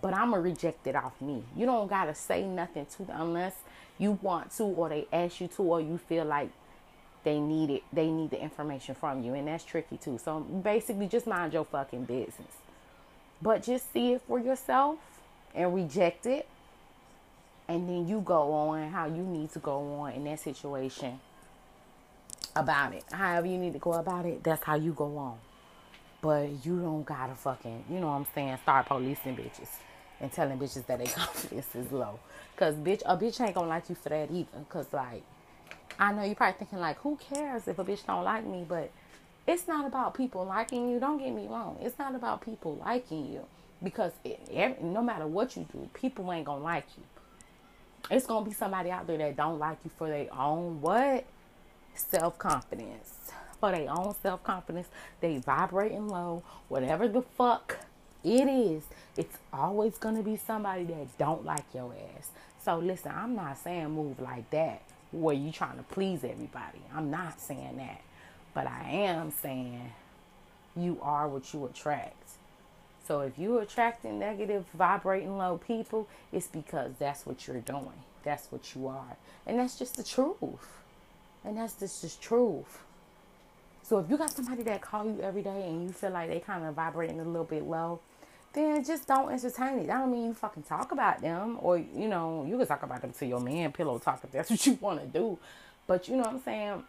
but 0.01 0.13
I'm 0.13 0.31
going 0.31 0.43
to 0.43 0.49
reject 0.49 0.87
it 0.87 0.95
off 0.95 1.19
me. 1.21 1.43
You 1.55 1.65
don't 1.65 1.87
got 1.87 2.05
to 2.05 2.15
say 2.15 2.43
nothing 2.43 2.87
to 2.97 3.03
them 3.03 3.21
unless 3.21 3.55
you 3.97 4.17
want 4.21 4.51
to 4.57 4.63
or 4.63 4.89
they 4.89 5.07
ask 5.13 5.39
you 5.39 5.47
to 5.47 5.61
or 5.61 5.79
you 5.79 5.97
feel 5.97 6.25
like 6.25 6.49
they 7.23 7.39
need 7.39 7.69
it 7.69 7.83
they 7.93 8.09
need 8.09 8.31
the 8.31 8.41
information 8.41 8.95
from 8.95 9.23
you 9.23 9.33
and 9.33 9.47
that's 9.47 9.63
tricky 9.63 9.97
too. 9.97 10.19
So 10.23 10.39
basically 10.41 11.07
just 11.07 11.27
mind 11.27 11.53
your 11.53 11.65
fucking 11.65 12.05
business. 12.05 12.55
But 13.41 13.63
just 13.63 13.91
see 13.93 14.13
it 14.13 14.21
for 14.27 14.39
yourself 14.39 14.97
and 15.55 15.73
reject 15.75 16.25
it 16.25 16.47
and 17.67 17.87
then 17.87 18.07
you 18.07 18.21
go 18.21 18.53
on 18.53 18.89
how 18.91 19.07
you 19.07 19.23
need 19.23 19.51
to 19.53 19.59
go 19.59 19.79
on 20.01 20.13
in 20.13 20.23
that 20.25 20.39
situation 20.39 21.19
about 22.55 22.93
it. 22.93 23.03
However 23.11 23.47
you 23.47 23.57
need 23.57 23.73
to 23.73 23.79
go 23.79 23.93
about 23.93 24.25
it 24.25 24.43
that's 24.43 24.63
how 24.63 24.75
you 24.75 24.93
go 24.93 25.17
on. 25.17 25.37
But 26.21 26.65
you 26.65 26.79
don't 26.79 27.05
gotta 27.05 27.35
fucking 27.35 27.85
you 27.89 27.99
know 27.99 28.07
what 28.07 28.13
i'm 28.13 28.27
saying 28.35 28.57
start 28.63 28.87
policing 28.87 29.35
bitches 29.35 29.69
and 30.19 30.31
telling 30.31 30.57
bitches 30.59 30.85
that 30.87 30.99
their 30.99 31.07
confidence 31.15 31.75
is 31.75 31.91
low. 31.91 32.19
Because 32.55 32.75
bitch 32.75 33.01
a 33.05 33.17
bitch 33.17 33.41
ain't 33.41 33.55
gonna 33.55 33.67
like 33.67 33.89
you 33.89 33.95
for 33.95 34.09
that 34.09 34.29
either. 34.31 34.59
Because 34.59 34.87
like 34.93 35.23
I 35.99 36.13
know 36.13 36.23
you're 36.23 36.35
probably 36.35 36.57
thinking 36.59 36.79
like, 36.79 36.97
who 36.99 37.17
cares 37.17 37.67
if 37.67 37.79
a 37.79 37.83
bitch 37.83 38.05
don't 38.05 38.23
like 38.23 38.45
me? 38.45 38.65
But 38.67 38.91
it's 39.47 39.67
not 39.67 39.85
about 39.85 40.13
people 40.13 40.45
liking 40.45 40.89
you. 40.89 40.99
Don't 40.99 41.17
get 41.17 41.33
me 41.33 41.47
wrong. 41.47 41.77
It's 41.81 41.97
not 41.97 42.15
about 42.15 42.41
people 42.41 42.77
liking 42.83 43.31
you 43.31 43.45
because 43.83 44.11
it, 44.23 44.81
no 44.83 45.01
matter 45.01 45.27
what 45.27 45.55
you 45.55 45.65
do, 45.71 45.89
people 45.93 46.31
ain't 46.31 46.45
gonna 46.45 46.63
like 46.63 46.85
you. 46.97 47.03
It's 48.09 48.25
gonna 48.25 48.45
be 48.45 48.53
somebody 48.53 48.91
out 48.91 49.07
there 49.07 49.17
that 49.17 49.35
don't 49.35 49.59
like 49.59 49.77
you 49.83 49.91
for 49.97 50.07
their 50.07 50.27
own 50.33 50.81
what 50.81 51.25
self 51.95 52.37
confidence. 52.37 53.31
For 53.59 53.71
their 53.71 53.89
own 53.91 54.15
self 54.21 54.43
confidence, 54.43 54.87
they 55.19 55.37
vibrating 55.37 56.07
low. 56.07 56.43
Whatever 56.67 57.07
the 57.07 57.21
fuck 57.21 57.77
it 58.23 58.47
is, 58.47 58.83
it's 59.17 59.37
always 59.53 59.97
gonna 59.97 60.23
be 60.23 60.35
somebody 60.37 60.83
that 60.85 61.17
don't 61.17 61.45
like 61.45 61.65
your 61.73 61.93
ass. 62.17 62.29
So 62.63 62.77
listen, 62.77 63.11
I'm 63.15 63.35
not 63.35 63.57
saying 63.57 63.89
move 63.91 64.19
like 64.19 64.49
that 64.51 64.81
where 65.11 65.35
you 65.35 65.51
trying 65.51 65.77
to 65.77 65.83
please 65.83 66.23
everybody. 66.23 66.81
I'm 66.93 67.11
not 67.11 67.39
saying 67.39 67.77
that. 67.77 68.01
But 68.53 68.67
I 68.67 68.89
am 68.89 69.31
saying 69.31 69.93
you 70.75 70.99
are 71.01 71.27
what 71.27 71.53
you 71.53 71.65
attract. 71.65 72.15
So 73.07 73.21
if 73.21 73.37
you're 73.37 73.61
attracting 73.61 74.19
negative, 74.19 74.65
vibrating 74.73 75.37
low 75.37 75.57
people, 75.57 76.07
it's 76.31 76.47
because 76.47 76.93
that's 76.99 77.25
what 77.25 77.47
you're 77.47 77.59
doing. 77.59 78.03
That's 78.23 78.51
what 78.51 78.75
you 78.75 78.87
are. 78.87 79.17
And 79.45 79.59
that's 79.59 79.77
just 79.77 79.97
the 79.97 80.03
truth. 80.03 80.67
And 81.43 81.57
that's 81.57 81.73
just 81.73 82.01
the 82.01 82.09
truth. 82.21 82.79
So 83.83 83.99
if 83.99 84.09
you 84.09 84.17
got 84.17 84.31
somebody 84.31 84.63
that 84.63 84.81
call 84.81 85.05
you 85.05 85.19
every 85.21 85.41
day 85.41 85.67
and 85.67 85.83
you 85.83 85.89
feel 85.89 86.11
like 86.11 86.29
they 86.29 86.39
kind 86.39 86.63
of 86.63 86.75
vibrating 86.75 87.19
a 87.19 87.23
little 87.23 87.43
bit 87.43 87.63
low, 87.63 87.99
then 88.53 88.83
just 88.83 89.07
don't 89.07 89.31
entertain 89.31 89.79
it. 89.79 89.89
I 89.89 89.99
don't 89.99 90.11
mean 90.11 90.27
you 90.27 90.33
fucking 90.33 90.63
talk 90.63 90.91
about 90.91 91.21
them 91.21 91.57
or, 91.61 91.77
you 91.77 92.07
know, 92.07 92.45
you 92.47 92.57
can 92.57 92.67
talk 92.67 92.83
about 92.83 93.01
them 93.01 93.13
to 93.13 93.25
your 93.25 93.39
man, 93.39 93.71
pillow 93.71 93.97
talk 93.97 94.21
if 94.23 94.31
that's 94.31 94.49
what 94.49 94.65
you 94.65 94.77
want 94.81 94.99
to 94.99 95.07
do. 95.07 95.37
But 95.87 96.07
you 96.07 96.15
know 96.15 96.23
what 96.23 96.33
I'm 96.33 96.41
saying? 96.41 96.83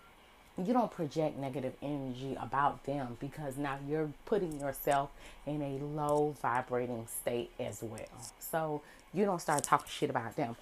You 0.59 0.73
don't 0.73 0.91
project 0.91 1.39
negative 1.39 1.75
energy 1.81 2.37
about 2.41 2.85
them 2.85 3.17
because 3.21 3.57
now 3.57 3.79
you're 3.89 4.11
putting 4.27 4.61
yourself 4.61 5.11
in 5.47 5.63
a 5.63 5.79
low 5.85 6.35
vibrating 6.43 7.07
state 7.07 7.51
as 7.59 7.83
well. 7.83 8.33
So 8.39 8.83
you 9.15 9.25
don't 9.25 9.41
start 9.41 9.63
talking 9.63 9.89
shit 9.89 10.11
about 10.11 10.37
them 10.37 10.57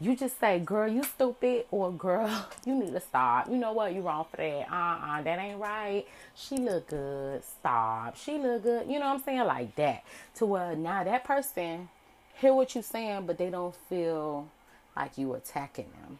you 0.00 0.16
just 0.16 0.40
say, 0.40 0.58
girl, 0.58 0.88
you 0.88 1.02
stupid, 1.04 1.66
or 1.70 1.92
girl, 1.92 2.48
you 2.66 2.74
need 2.74 2.92
to 2.92 3.00
stop. 3.00 3.48
You 3.48 3.56
know 3.56 3.72
what? 3.72 3.94
You 3.94 4.02
wrong 4.02 4.26
for 4.30 4.38
that. 4.38 4.70
Uh-uh, 4.70 5.22
that 5.22 5.38
ain't 5.38 5.60
right. 5.60 6.04
She 6.34 6.56
look 6.56 6.88
good. 6.88 7.44
Stop. 7.44 8.16
She 8.16 8.38
look 8.38 8.64
good. 8.64 8.86
You 8.88 8.98
know 8.98 9.06
what 9.06 9.16
I'm 9.16 9.22
saying? 9.22 9.44
Like 9.44 9.74
that. 9.76 10.04
To 10.36 10.46
where 10.46 10.74
now 10.76 11.04
that 11.04 11.24
person 11.24 11.88
hear 12.34 12.54
what 12.54 12.74
you 12.74 12.82
saying, 12.82 13.26
but 13.26 13.38
they 13.38 13.50
don't 13.50 13.74
feel 13.88 14.48
like 14.96 15.16
you 15.16 15.34
attacking 15.34 15.90
them. 16.02 16.18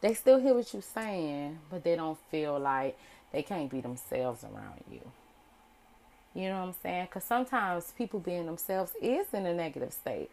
They 0.00 0.14
still 0.14 0.38
hear 0.38 0.54
what 0.54 0.72
you 0.74 0.80
saying, 0.80 1.58
but 1.70 1.84
they 1.84 1.96
don't 1.96 2.18
feel 2.30 2.58
like 2.58 2.98
they 3.32 3.42
can't 3.42 3.70
be 3.70 3.80
themselves 3.80 4.44
around 4.44 4.82
you. 4.90 5.00
You 6.34 6.48
know 6.48 6.60
what 6.60 6.68
I'm 6.68 6.74
saying? 6.82 7.06
Because 7.06 7.24
sometimes 7.24 7.92
people 7.96 8.20
being 8.20 8.46
themselves 8.46 8.92
is 9.00 9.26
in 9.32 9.46
a 9.46 9.54
negative 9.54 9.92
state. 9.92 10.30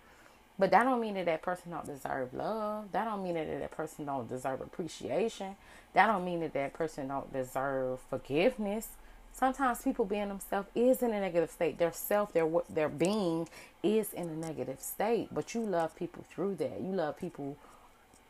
But 0.59 0.71
that 0.71 0.83
don't 0.83 1.01
mean 1.01 1.15
that 1.15 1.25
that 1.25 1.41
person 1.41 1.71
don't 1.71 1.85
deserve 1.85 2.33
love. 2.33 2.91
That 2.91 3.05
don't 3.05 3.23
mean 3.23 3.35
that 3.35 3.47
that 3.61 3.71
person 3.71 4.05
don't 4.05 4.27
deserve 4.27 4.61
appreciation. 4.61 5.55
That 5.93 6.07
don't 6.07 6.25
mean 6.25 6.41
that 6.41 6.53
that 6.53 6.73
person 6.73 7.07
don't 7.07 7.31
deserve 7.31 8.01
forgiveness. 8.09 8.89
Sometimes 9.33 9.81
people 9.81 10.05
being 10.05 10.27
themselves 10.27 10.67
is 10.75 11.01
in 11.01 11.13
a 11.13 11.19
negative 11.21 11.49
state. 11.49 11.77
Their 11.79 11.93
self, 11.93 12.33
their 12.33 12.49
their 12.69 12.89
being 12.89 13.47
is 13.81 14.11
in 14.13 14.27
a 14.27 14.35
negative 14.35 14.81
state. 14.81 15.29
But 15.31 15.55
you 15.55 15.61
love 15.61 15.95
people 15.95 16.25
through 16.29 16.55
that. 16.55 16.81
You 16.81 16.91
love 16.91 17.17
people, 17.17 17.57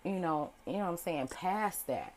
you 0.04 0.20
know, 0.20 0.52
you 0.68 0.74
know 0.74 0.80
what 0.80 0.90
I'm 0.90 0.98
saying, 0.98 1.30
past 1.30 1.88
that 1.88 2.14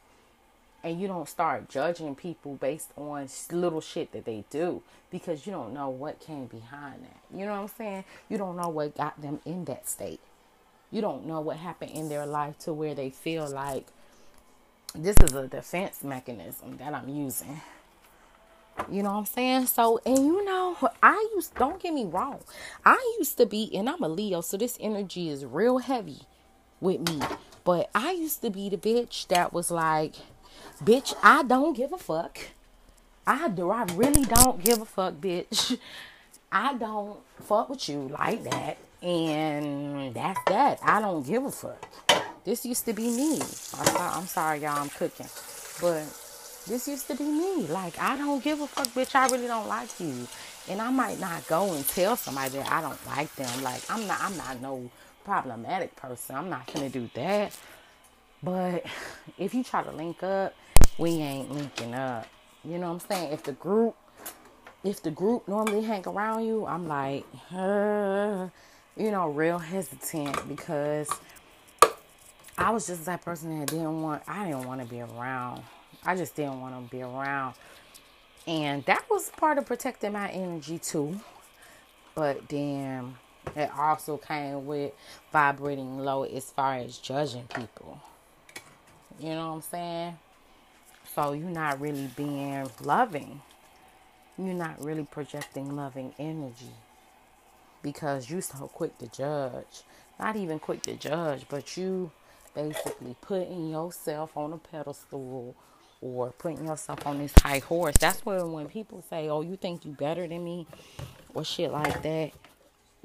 and 0.84 1.00
you 1.00 1.06
don't 1.06 1.28
start 1.28 1.68
judging 1.68 2.14
people 2.14 2.54
based 2.54 2.90
on 2.96 3.28
little 3.50 3.80
shit 3.80 4.12
that 4.12 4.24
they 4.24 4.44
do 4.50 4.82
because 5.10 5.46
you 5.46 5.52
don't 5.52 5.72
know 5.72 5.88
what 5.88 6.20
came 6.20 6.46
behind 6.46 7.04
that. 7.04 7.38
You 7.38 7.46
know 7.46 7.52
what 7.52 7.60
I'm 7.60 7.68
saying? 7.68 8.04
You 8.28 8.38
don't 8.38 8.56
know 8.56 8.68
what 8.68 8.96
got 8.96 9.20
them 9.20 9.40
in 9.44 9.64
that 9.66 9.88
state. 9.88 10.20
You 10.90 11.00
don't 11.00 11.26
know 11.26 11.40
what 11.40 11.56
happened 11.56 11.92
in 11.92 12.08
their 12.08 12.26
life 12.26 12.58
to 12.60 12.72
where 12.72 12.94
they 12.94 13.10
feel 13.10 13.48
like 13.48 13.86
this 14.94 15.16
is 15.22 15.32
a 15.32 15.48
defense 15.48 16.02
mechanism 16.02 16.76
that 16.78 16.94
I'm 16.94 17.08
using. 17.08 17.60
You 18.90 19.02
know 19.02 19.12
what 19.12 19.18
I'm 19.18 19.26
saying? 19.26 19.66
So, 19.66 20.00
and 20.04 20.18
you 20.18 20.44
know, 20.44 20.76
I 21.02 21.28
used, 21.34 21.54
don't 21.54 21.80
get 21.80 21.94
me 21.94 22.04
wrong, 22.04 22.40
I 22.84 23.16
used 23.18 23.36
to 23.38 23.46
be, 23.46 23.70
and 23.74 23.88
I'm 23.88 24.02
a 24.02 24.08
Leo, 24.08 24.40
so 24.40 24.56
this 24.56 24.78
energy 24.80 25.28
is 25.28 25.44
real 25.44 25.78
heavy 25.78 26.22
with 26.80 27.08
me. 27.08 27.20
But 27.64 27.90
I 27.94 28.12
used 28.12 28.42
to 28.42 28.50
be 28.50 28.68
the 28.68 28.76
bitch 28.76 29.28
that 29.28 29.52
was 29.52 29.70
like, 29.70 30.14
Bitch, 30.84 31.14
I 31.22 31.42
don't 31.42 31.76
give 31.76 31.92
a 31.92 31.98
fuck. 31.98 32.38
I 33.26 33.48
do. 33.48 33.70
I 33.70 33.84
really 33.94 34.24
don't 34.24 34.62
give 34.62 34.80
a 34.80 34.84
fuck, 34.84 35.14
bitch. 35.14 35.78
I 36.52 36.74
don't 36.74 37.18
fuck 37.42 37.70
with 37.70 37.88
you 37.88 38.08
like 38.08 38.42
that. 38.44 38.76
And 39.00 40.14
that's 40.14 40.40
that. 40.46 40.80
I 40.82 41.00
don't 41.00 41.26
give 41.26 41.44
a 41.44 41.50
fuck. 41.50 41.88
This 42.44 42.66
used 42.66 42.84
to 42.86 42.92
be 42.92 43.08
me. 43.10 43.40
I'm 43.78 44.26
sorry, 44.26 44.60
y'all, 44.60 44.78
I'm 44.78 44.88
cooking. 44.90 45.28
But 45.80 46.04
this 46.66 46.88
used 46.88 47.06
to 47.08 47.14
be 47.14 47.24
me. 47.24 47.66
Like, 47.68 47.98
I 48.00 48.16
don't 48.16 48.42
give 48.42 48.60
a 48.60 48.66
fuck, 48.66 48.88
bitch. 48.88 49.14
I 49.14 49.26
really 49.28 49.46
don't 49.46 49.68
like 49.68 49.98
you. 50.00 50.26
And 50.68 50.80
I 50.80 50.90
might 50.90 51.20
not 51.20 51.46
go 51.48 51.72
and 51.72 51.86
tell 51.88 52.16
somebody 52.16 52.58
that 52.58 52.70
I 52.70 52.80
don't 52.80 53.06
like 53.06 53.34
them. 53.36 53.62
Like, 53.62 53.82
I'm 53.90 54.06
not 54.06 54.20
I'm 54.20 54.36
not 54.36 54.60
no 54.60 54.90
problematic 55.24 55.94
person. 55.96 56.36
I'm 56.36 56.50
not 56.50 56.72
gonna 56.72 56.88
do 56.88 57.08
that. 57.14 57.56
But 58.42 58.84
if 59.38 59.54
you 59.54 59.62
try 59.62 59.82
to 59.82 59.92
link 59.92 60.22
up 60.22 60.54
we 60.98 61.10
ain't 61.10 61.50
linking 61.50 61.94
up. 61.94 62.26
You 62.64 62.78
know 62.78 62.92
what 62.92 63.02
I'm 63.02 63.08
saying? 63.08 63.32
If 63.32 63.42
the 63.42 63.52
group 63.52 63.96
if 64.84 65.02
the 65.02 65.10
group 65.10 65.46
normally 65.46 65.82
hang 65.82 66.06
around 66.06 66.44
you, 66.44 66.66
I'm 66.66 66.88
like, 66.88 67.24
uh, 67.54 68.48
you 68.96 69.10
know, 69.12 69.28
real 69.28 69.58
hesitant 69.58 70.48
because 70.48 71.08
I 72.58 72.70
was 72.70 72.88
just 72.88 73.04
that 73.06 73.24
person 73.24 73.60
that 73.60 73.68
didn't 73.68 74.02
want 74.02 74.22
I 74.28 74.46
didn't 74.46 74.66
want 74.66 74.80
to 74.80 74.86
be 74.86 75.00
around. 75.00 75.62
I 76.04 76.16
just 76.16 76.34
didn't 76.34 76.60
want 76.60 76.74
to 76.74 76.90
be 76.90 77.02
around. 77.02 77.54
And 78.46 78.84
that 78.86 79.04
was 79.08 79.30
part 79.30 79.58
of 79.58 79.66
protecting 79.66 80.12
my 80.12 80.28
energy 80.30 80.78
too. 80.78 81.20
But 82.14 82.48
then 82.48 83.14
it 83.56 83.70
also 83.76 84.18
came 84.18 84.66
with 84.66 84.92
vibrating 85.32 85.98
low 85.98 86.24
as 86.24 86.50
far 86.50 86.76
as 86.76 86.98
judging 86.98 87.46
people. 87.54 88.00
You 89.22 89.28
know 89.36 89.50
what 89.50 89.54
I'm 89.54 89.62
saying? 89.62 90.18
So 91.14 91.32
you're 91.32 91.48
not 91.48 91.80
really 91.80 92.10
being 92.16 92.68
loving. 92.80 93.40
You're 94.36 94.54
not 94.54 94.82
really 94.82 95.04
projecting 95.04 95.76
loving 95.76 96.12
energy 96.18 96.72
because 97.82 98.28
you're 98.28 98.40
so 98.40 98.66
quick 98.66 98.98
to 98.98 99.06
judge. 99.06 99.82
Not 100.18 100.34
even 100.34 100.58
quick 100.58 100.82
to 100.82 100.96
judge, 100.96 101.46
but 101.48 101.76
you 101.76 102.10
basically 102.52 103.14
putting 103.20 103.70
yourself 103.70 104.36
on 104.36 104.52
a 104.54 104.58
pedestal 104.58 105.54
or 106.00 106.32
putting 106.32 106.66
yourself 106.66 107.06
on 107.06 107.18
this 107.18 107.32
high 107.42 107.60
horse. 107.60 107.94
That's 108.00 108.26
where 108.26 108.44
when 108.44 108.66
people 108.66 109.04
say, 109.08 109.28
"Oh, 109.28 109.42
you 109.42 109.56
think 109.56 109.84
you 109.84 109.92
better 109.92 110.26
than 110.26 110.42
me," 110.42 110.66
or 111.32 111.44
shit 111.44 111.70
like 111.70 112.02
that. 112.02 112.32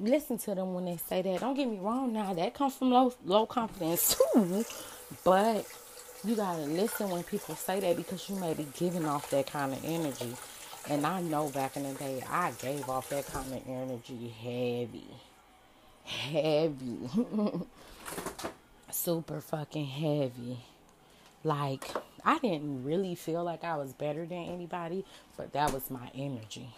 Listen 0.00 0.36
to 0.38 0.54
them 0.56 0.74
when 0.74 0.84
they 0.84 0.96
say 0.96 1.22
that. 1.22 1.40
Don't 1.40 1.54
get 1.54 1.68
me 1.68 1.78
wrong. 1.78 2.12
Now 2.12 2.34
that 2.34 2.54
comes 2.54 2.74
from 2.74 2.90
low 2.90 3.14
low 3.24 3.46
confidence 3.46 4.16
too, 4.34 4.64
but 5.24 5.64
you 6.24 6.34
gotta 6.34 6.62
listen 6.62 7.10
when 7.10 7.22
people 7.22 7.54
say 7.54 7.80
that 7.80 7.96
because 7.96 8.28
you 8.28 8.36
may 8.36 8.54
be 8.54 8.66
giving 8.76 9.04
off 9.04 9.30
that 9.30 9.46
kind 9.46 9.72
of 9.72 9.84
energy. 9.84 10.34
And 10.88 11.06
I 11.06 11.20
know 11.20 11.48
back 11.48 11.76
in 11.76 11.82
the 11.82 11.92
day, 11.94 12.22
I 12.30 12.52
gave 12.62 12.88
off 12.88 13.10
that 13.10 13.26
kind 13.26 13.52
of 13.52 13.62
energy 13.68 14.34
heavy, 14.42 15.06
heavy, 16.04 17.10
super 18.90 19.40
fucking 19.40 19.86
heavy. 19.86 20.58
Like 21.44 21.90
I 22.24 22.38
didn't 22.38 22.84
really 22.84 23.14
feel 23.14 23.44
like 23.44 23.64
I 23.64 23.76
was 23.76 23.92
better 23.92 24.26
than 24.26 24.44
anybody, 24.44 25.04
but 25.36 25.52
that 25.52 25.72
was 25.72 25.90
my 25.90 26.10
energy. 26.14 26.68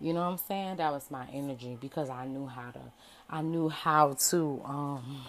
You 0.00 0.12
know 0.12 0.20
what 0.20 0.32
I'm 0.32 0.38
saying? 0.38 0.76
That 0.76 0.92
was 0.92 1.10
my 1.10 1.26
energy 1.32 1.78
because 1.80 2.10
I 2.10 2.26
knew 2.26 2.46
how 2.46 2.70
to 2.70 2.80
I 3.30 3.42
knew 3.42 3.68
how 3.68 4.16
to 4.30 4.62
um 4.64 5.24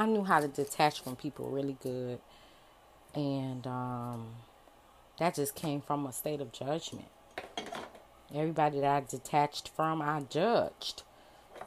I 0.00 0.06
knew 0.06 0.24
how 0.24 0.40
to 0.40 0.48
detach 0.48 1.02
from 1.02 1.14
people 1.14 1.50
really 1.50 1.76
good. 1.82 2.20
And 3.14 3.66
um 3.66 4.28
that 5.18 5.34
just 5.34 5.54
came 5.54 5.82
from 5.82 6.06
a 6.06 6.12
state 6.12 6.40
of 6.40 6.52
judgment. 6.52 7.08
Everybody 8.34 8.80
that 8.80 8.90
I 8.90 9.06
detached 9.06 9.68
from, 9.68 10.00
I 10.00 10.22
judged. 10.22 11.02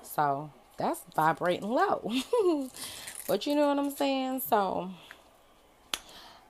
So 0.02 0.50
that's 0.78 1.02
vibrating 1.16 1.70
low. 1.70 2.12
but 3.28 3.46
you 3.46 3.54
know 3.54 3.68
what 3.68 3.78
I'm 3.78 3.92
saying? 3.92 4.42
So 4.50 4.90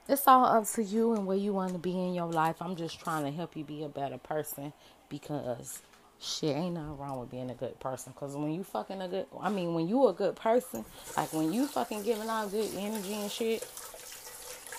it's 0.08 0.26
all 0.26 0.46
up 0.46 0.65
to 0.76 0.84
you 0.84 1.12
and 1.13 1.28
where 1.28 1.36
you 1.36 1.52
want 1.52 1.74
to 1.74 1.80
be 1.80 1.91
in 1.91 2.13
your 2.13 2.32
life. 2.32 2.62
I'm 2.62 2.78
just 2.78 3.02
trying 3.02 3.26
to 3.26 3.32
help 3.32 3.58
you 3.58 3.65
be 3.65 3.84
a 3.84 3.89
better 3.89 4.17
person 4.17 4.72
because 5.10 5.82
shit 6.23 6.55
ain't 6.55 6.75
nothing 6.75 6.97
wrong 6.97 7.19
with 7.19 7.31
being 7.31 7.51
a 7.51 7.55
good 7.55 7.79
person. 7.79 8.13
Cause 8.15 8.36
when 8.36 8.53
you 8.53 8.63
fucking 8.63 9.01
a 9.01 9.07
good, 9.09 9.27
I 9.41 9.49
mean, 9.49 9.73
when 9.75 9.88
you 9.88 10.07
a 10.07 10.13
good 10.13 10.36
person, 10.36 10.86
like 11.17 11.33
when 11.33 11.53
you 11.53 11.67
fucking 11.67 12.03
giving 12.03 12.29
out 12.29 12.51
good 12.51 12.71
energy 12.77 13.13
and 13.15 13.31
shit, 13.31 13.67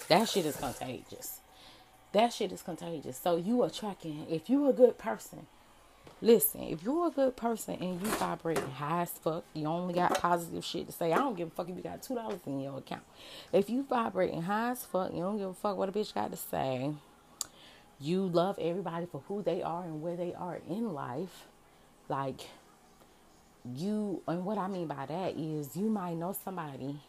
that 0.08 0.28
shit 0.28 0.46
is 0.46 0.56
contagious. 0.56 1.40
That 2.12 2.32
shit 2.32 2.52
is 2.52 2.62
contagious. 2.62 3.18
So 3.18 3.36
you 3.36 3.64
attracting. 3.64 4.26
If 4.30 4.50
you 4.50 4.68
a 4.68 4.72
good 4.72 4.98
person, 4.98 5.46
Listen, 6.22 6.62
if 6.62 6.82
you're 6.82 7.08
a 7.08 7.10
good 7.10 7.36
person 7.36 7.76
and 7.80 8.00
you 8.00 8.08
vibrating 8.12 8.70
high 8.70 9.02
as 9.02 9.10
fuck, 9.10 9.44
you 9.52 9.66
only 9.66 9.94
got 9.94 10.18
positive 10.18 10.64
shit 10.64 10.86
to 10.86 10.92
say. 10.92 11.12
I 11.12 11.18
don't 11.18 11.36
give 11.36 11.48
a 11.48 11.50
fuck 11.50 11.68
if 11.68 11.76
you 11.76 11.82
got 11.82 12.02
two 12.02 12.14
dollars 12.14 12.40
in 12.46 12.60
your 12.60 12.78
account. 12.78 13.02
If 13.52 13.68
you 13.68 13.84
vibrating 13.84 14.42
high 14.42 14.70
as 14.70 14.86
fuck, 14.86 15.12
you 15.12 15.20
don't 15.20 15.36
give 15.38 15.50
a 15.50 15.54
fuck 15.54 15.76
what 15.76 15.90
a 15.90 15.92
bitch 15.92 16.14
got 16.14 16.30
to 16.30 16.38
say. 16.38 16.94
You 18.00 18.26
love 18.26 18.58
everybody 18.60 19.06
for 19.06 19.22
who 19.28 19.42
they 19.42 19.62
are 19.62 19.84
and 19.84 20.02
where 20.02 20.16
they 20.16 20.34
are 20.34 20.60
in 20.68 20.92
life. 20.92 21.46
Like 22.08 22.48
you 23.74 24.22
and 24.28 24.44
what 24.44 24.58
I 24.58 24.68
mean 24.68 24.86
by 24.86 25.06
that 25.06 25.36
is 25.36 25.76
you 25.76 25.88
might 25.88 26.14
know 26.16 26.36
somebody 26.44 27.00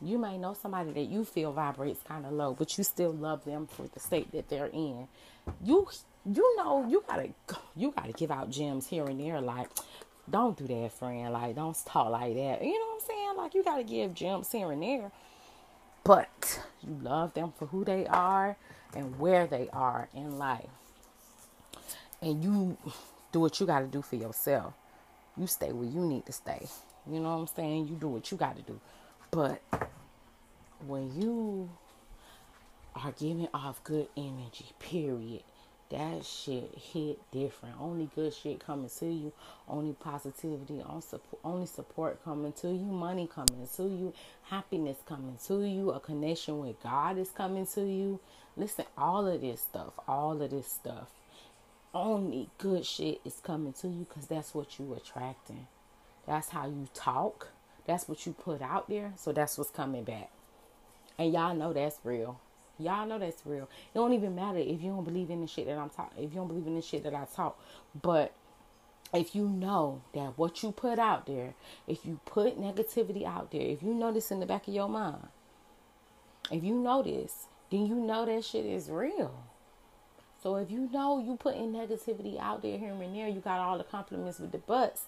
you 0.00 0.18
might 0.18 0.38
know 0.38 0.54
somebody 0.54 0.92
that 0.92 1.04
you 1.04 1.24
feel 1.24 1.52
vibrates 1.52 2.00
kind 2.06 2.26
of 2.26 2.32
low, 2.32 2.52
but 2.52 2.76
you 2.76 2.84
still 2.84 3.12
love 3.12 3.44
them 3.44 3.66
for 3.66 3.86
the 3.86 4.00
state 4.00 4.30
that 4.32 4.48
they're 4.48 4.66
in. 4.66 5.08
You 5.64 5.88
you 6.26 6.56
know 6.56 6.86
you 6.88 7.02
gotta 7.06 7.28
you 7.76 7.92
gotta 7.94 8.12
give 8.12 8.30
out 8.30 8.50
gems 8.50 8.86
here 8.86 9.04
and 9.04 9.20
there 9.20 9.40
like 9.40 9.68
don't 10.30 10.56
do 10.56 10.66
that 10.66 10.90
friend 10.92 11.32
like 11.32 11.54
don't 11.54 11.76
talk 11.84 12.10
like 12.10 12.34
that 12.34 12.62
you 12.64 12.72
know 12.72 12.86
what 12.86 13.02
i'm 13.02 13.06
saying 13.06 13.36
like 13.36 13.54
you 13.54 13.62
gotta 13.62 13.84
give 13.84 14.14
gems 14.14 14.50
here 14.50 14.72
and 14.72 14.82
there 14.82 15.12
but 16.02 16.60
you 16.82 16.98
love 17.02 17.34
them 17.34 17.52
for 17.58 17.66
who 17.66 17.84
they 17.84 18.06
are 18.06 18.56
and 18.94 19.18
where 19.18 19.46
they 19.46 19.68
are 19.72 20.08
in 20.14 20.38
life. 20.38 20.68
And 22.22 22.42
you 22.42 22.76
do 23.32 23.40
what 23.40 23.58
you 23.60 23.66
gotta 23.66 23.86
do 23.86 24.02
for 24.02 24.16
yourself. 24.16 24.74
You 25.36 25.46
stay 25.46 25.72
where 25.72 25.88
you 25.88 26.00
need 26.00 26.26
to 26.26 26.32
stay. 26.32 26.66
You 27.10 27.20
know 27.20 27.34
what 27.34 27.40
i'm 27.40 27.46
saying? 27.48 27.88
You 27.88 27.96
do 27.96 28.08
what 28.08 28.30
you 28.30 28.36
gotta 28.36 28.62
do. 28.62 28.80
But 29.30 29.60
when 30.86 31.20
you 31.20 31.68
are 32.94 33.12
giving 33.12 33.48
off 33.52 33.82
good 33.82 34.06
energy 34.16 34.66
period 34.78 35.42
that 35.90 36.24
shit 36.24 36.74
hit 36.92 37.18
different. 37.30 37.76
Only 37.80 38.08
good 38.14 38.34
shit 38.34 38.64
coming 38.64 38.90
to 38.98 39.06
you, 39.06 39.32
only 39.68 39.92
positivity, 39.92 40.82
only 41.44 41.66
support 41.66 42.24
coming 42.24 42.52
to 42.52 42.68
you, 42.68 42.84
money 42.84 43.28
coming 43.32 43.68
to 43.76 43.82
you, 43.84 44.12
happiness 44.44 44.96
coming 45.06 45.38
to 45.46 45.62
you, 45.64 45.90
a 45.90 46.00
connection 46.00 46.58
with 46.58 46.82
God 46.82 47.18
is 47.18 47.30
coming 47.30 47.66
to 47.74 47.82
you. 47.82 48.18
Listen, 48.56 48.84
all 48.96 49.26
of 49.26 49.40
this 49.40 49.60
stuff, 49.60 49.92
all 50.06 50.40
of 50.40 50.50
this 50.50 50.68
stuff, 50.70 51.08
only 51.92 52.48
good 52.58 52.84
shit 52.84 53.20
is 53.24 53.40
coming 53.42 53.72
to 53.74 53.88
you 53.88 54.06
because 54.08 54.26
that's 54.26 54.54
what 54.54 54.78
you 54.78 54.94
attracting. 54.94 55.66
That's 56.26 56.50
how 56.50 56.66
you 56.66 56.88
talk. 56.94 57.48
That's 57.86 58.08
what 58.08 58.26
you 58.26 58.32
put 58.32 58.62
out 58.62 58.88
there. 58.88 59.12
So 59.16 59.32
that's 59.32 59.58
what's 59.58 59.70
coming 59.70 60.04
back. 60.04 60.30
And 61.18 61.32
y'all 61.32 61.54
know 61.54 61.72
that's 61.72 61.98
real. 62.04 62.40
Y'all 62.78 63.06
know 63.06 63.18
that's 63.18 63.42
real. 63.44 63.68
It 63.94 63.98
don't 63.98 64.12
even 64.12 64.34
matter 64.34 64.58
if 64.58 64.82
you 64.82 64.90
don't 64.90 65.04
believe 65.04 65.30
in 65.30 65.40
the 65.40 65.46
shit 65.46 65.66
that 65.66 65.78
I'm 65.78 65.90
talking. 65.90 66.24
If 66.24 66.32
you 66.32 66.38
don't 66.38 66.48
believe 66.48 66.66
in 66.66 66.74
the 66.74 66.82
shit 66.82 67.04
that 67.04 67.14
I 67.14 67.26
talk, 67.34 67.60
but 68.00 68.32
if 69.12 69.36
you 69.36 69.48
know 69.48 70.02
that 70.12 70.36
what 70.36 70.62
you 70.62 70.72
put 70.72 70.98
out 70.98 71.26
there, 71.26 71.54
if 71.86 72.04
you 72.04 72.18
put 72.24 72.60
negativity 72.60 73.24
out 73.24 73.52
there, 73.52 73.62
if 73.62 73.82
you 73.82 73.94
this 74.12 74.32
in 74.32 74.40
the 74.40 74.46
back 74.46 74.66
of 74.66 74.74
your 74.74 74.88
mind, 74.88 75.28
if 76.50 76.64
you 76.64 76.74
know 76.74 77.02
then 77.74 77.86
you 77.86 77.96
know 77.96 78.24
that 78.24 78.44
shit 78.44 78.64
is 78.64 78.88
real. 78.88 79.34
So 80.40 80.56
if 80.56 80.70
you 80.70 80.88
know 80.92 81.18
you 81.18 81.36
putting 81.36 81.72
negativity 81.72 82.38
out 82.38 82.62
there 82.62 82.78
here 82.78 82.92
and 82.92 83.16
there, 83.16 83.28
you 83.28 83.40
got 83.40 83.58
all 83.58 83.78
the 83.78 83.84
compliments 83.84 84.38
with 84.38 84.52
the 84.52 84.58
butts, 84.58 85.06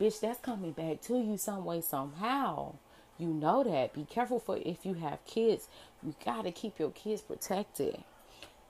bitch, 0.00 0.20
that's 0.20 0.40
coming 0.40 0.72
back 0.72 1.02
to 1.02 1.18
you 1.18 1.36
some 1.36 1.64
way, 1.64 1.82
somehow. 1.82 2.76
You 3.18 3.28
know 3.28 3.64
that. 3.64 3.92
Be 3.92 4.04
careful 4.04 4.38
for 4.38 4.56
if 4.56 4.86
you 4.86 4.94
have 4.94 5.24
kids. 5.26 5.68
You 6.02 6.14
got 6.24 6.44
to 6.44 6.52
keep 6.52 6.78
your 6.78 6.90
kids 6.90 7.20
protected. 7.20 8.02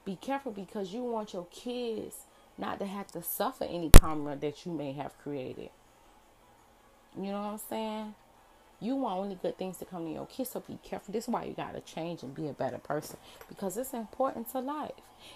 Be 0.04 0.16
careful 0.16 0.52
because 0.52 0.92
you 0.92 1.04
want 1.04 1.32
your 1.32 1.46
kids 1.50 2.16
not 2.58 2.80
to 2.80 2.86
have 2.86 3.08
to 3.08 3.22
suffer 3.22 3.64
any 3.64 3.90
karma 3.90 4.36
that 4.36 4.64
you 4.64 4.72
may 4.72 4.92
have 4.92 5.18
created. 5.18 5.70
You 7.16 7.30
know 7.30 7.42
what 7.42 7.52
I'm 7.52 7.60
saying? 7.68 8.14
You 8.80 8.96
want 8.96 9.18
only 9.18 9.38
good 9.40 9.56
things 9.56 9.78
to 9.78 9.84
come 9.84 10.04
to 10.04 10.12
your 10.12 10.26
kids, 10.26 10.50
so 10.50 10.60
be 10.60 10.78
careful. 10.82 11.12
This 11.12 11.24
is 11.24 11.28
why 11.28 11.44
you 11.44 11.54
gotta 11.54 11.80
change 11.80 12.22
and 12.22 12.34
be 12.34 12.48
a 12.48 12.52
better 12.52 12.78
person 12.78 13.16
because 13.48 13.76
it's 13.76 13.94
important 13.94 14.50
to 14.52 14.60
life. 14.60 14.92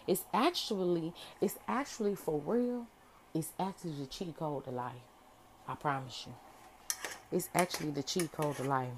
It's 0.06 0.24
actually, 0.32 1.14
it's 1.40 1.58
actually 1.66 2.14
for 2.14 2.40
real. 2.44 2.86
It's 3.34 3.52
actually 3.58 3.92
the 3.92 4.06
cheat 4.06 4.36
code 4.36 4.64
to 4.64 4.70
life. 4.70 4.92
I 5.66 5.74
promise 5.74 6.26
you. 6.26 6.34
It's 7.32 7.48
actually 7.54 7.92
the 7.92 8.02
cheat 8.02 8.32
code 8.32 8.56
to 8.56 8.64
life. 8.64 8.88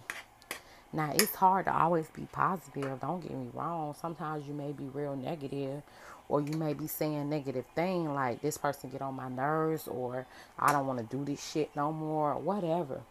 Now, 0.93 1.13
it's 1.15 1.35
hard 1.35 1.67
to 1.67 1.75
always 1.75 2.09
be 2.09 2.29
positive. 2.33 3.01
Don't 3.01 3.21
get 3.21 3.33
me 3.33 3.49
wrong. 3.55 3.95
Sometimes 3.99 4.47
you 4.47 4.55
may 4.55 4.73
be 4.73 4.85
real 4.85 5.17
negative 5.17 5.83
or 6.29 6.41
you 6.41 6.53
may 6.55 6.75
be 6.75 6.87
saying 6.87 7.31
negative 7.31 7.65
thing 7.75 8.13
like 8.15 8.41
this 8.43 8.59
person 8.59 8.91
get 8.91 9.03
on 9.03 9.15
my 9.15 9.29
nerves 9.29 9.89
or 9.89 10.27
I 10.59 10.73
don't 10.73 10.87
want 10.87 10.99
to 10.99 11.17
do 11.17 11.25
this 11.25 11.47
shit 11.53 11.71
no 11.77 11.93
more 11.93 12.33
or 12.33 12.39
whatever. 12.41 13.03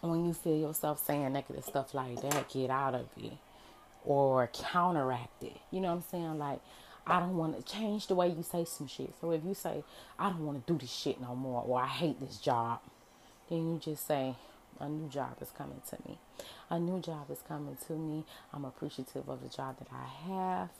When 0.00 0.24
you 0.24 0.32
feel 0.32 0.56
yourself 0.56 1.04
saying 1.04 1.32
negative 1.32 1.64
stuff 1.64 1.92
like 1.92 2.22
that, 2.22 2.48
get 2.48 2.70
out 2.70 2.94
of 2.94 3.06
it 3.18 3.34
or 4.04 4.48
counteract 4.52 5.42
it. 5.42 5.56
You 5.70 5.80
know 5.80 5.88
what 5.88 5.96
I'm 5.96 6.04
saying? 6.10 6.38
Like, 6.38 6.60
I 7.06 7.20
don't 7.20 7.36
want 7.36 7.56
to 7.56 7.62
change 7.72 8.06
the 8.06 8.14
way 8.14 8.28
you 8.28 8.42
say 8.42 8.64
some 8.64 8.86
shit. 8.86 9.12
So 9.20 9.32
if 9.32 9.44
you 9.44 9.54
say, 9.54 9.84
I 10.18 10.30
don't 10.30 10.46
want 10.46 10.66
to 10.66 10.72
do 10.72 10.78
this 10.78 10.90
shit 10.92 11.20
no 11.20 11.34
more 11.34 11.62
or 11.66 11.82
I 11.82 11.86
hate 11.86 12.20
this 12.20 12.38
job, 12.38 12.80
then 13.48 13.58
you 13.58 13.78
just 13.78 14.06
say, 14.06 14.36
a 14.78 14.88
new 14.88 15.08
job 15.10 15.36
is 15.42 15.50
coming 15.50 15.82
to 15.90 15.96
me. 16.08 16.18
A 16.70 16.78
new 16.78 17.00
job 17.00 17.30
is 17.30 17.42
coming 17.46 17.76
to 17.86 17.92
me. 17.92 18.24
I'm 18.54 18.64
appreciative 18.64 19.28
of 19.28 19.42
the 19.42 19.48
job 19.48 19.76
that 19.78 19.88
I 19.92 20.28
have. 20.28 20.70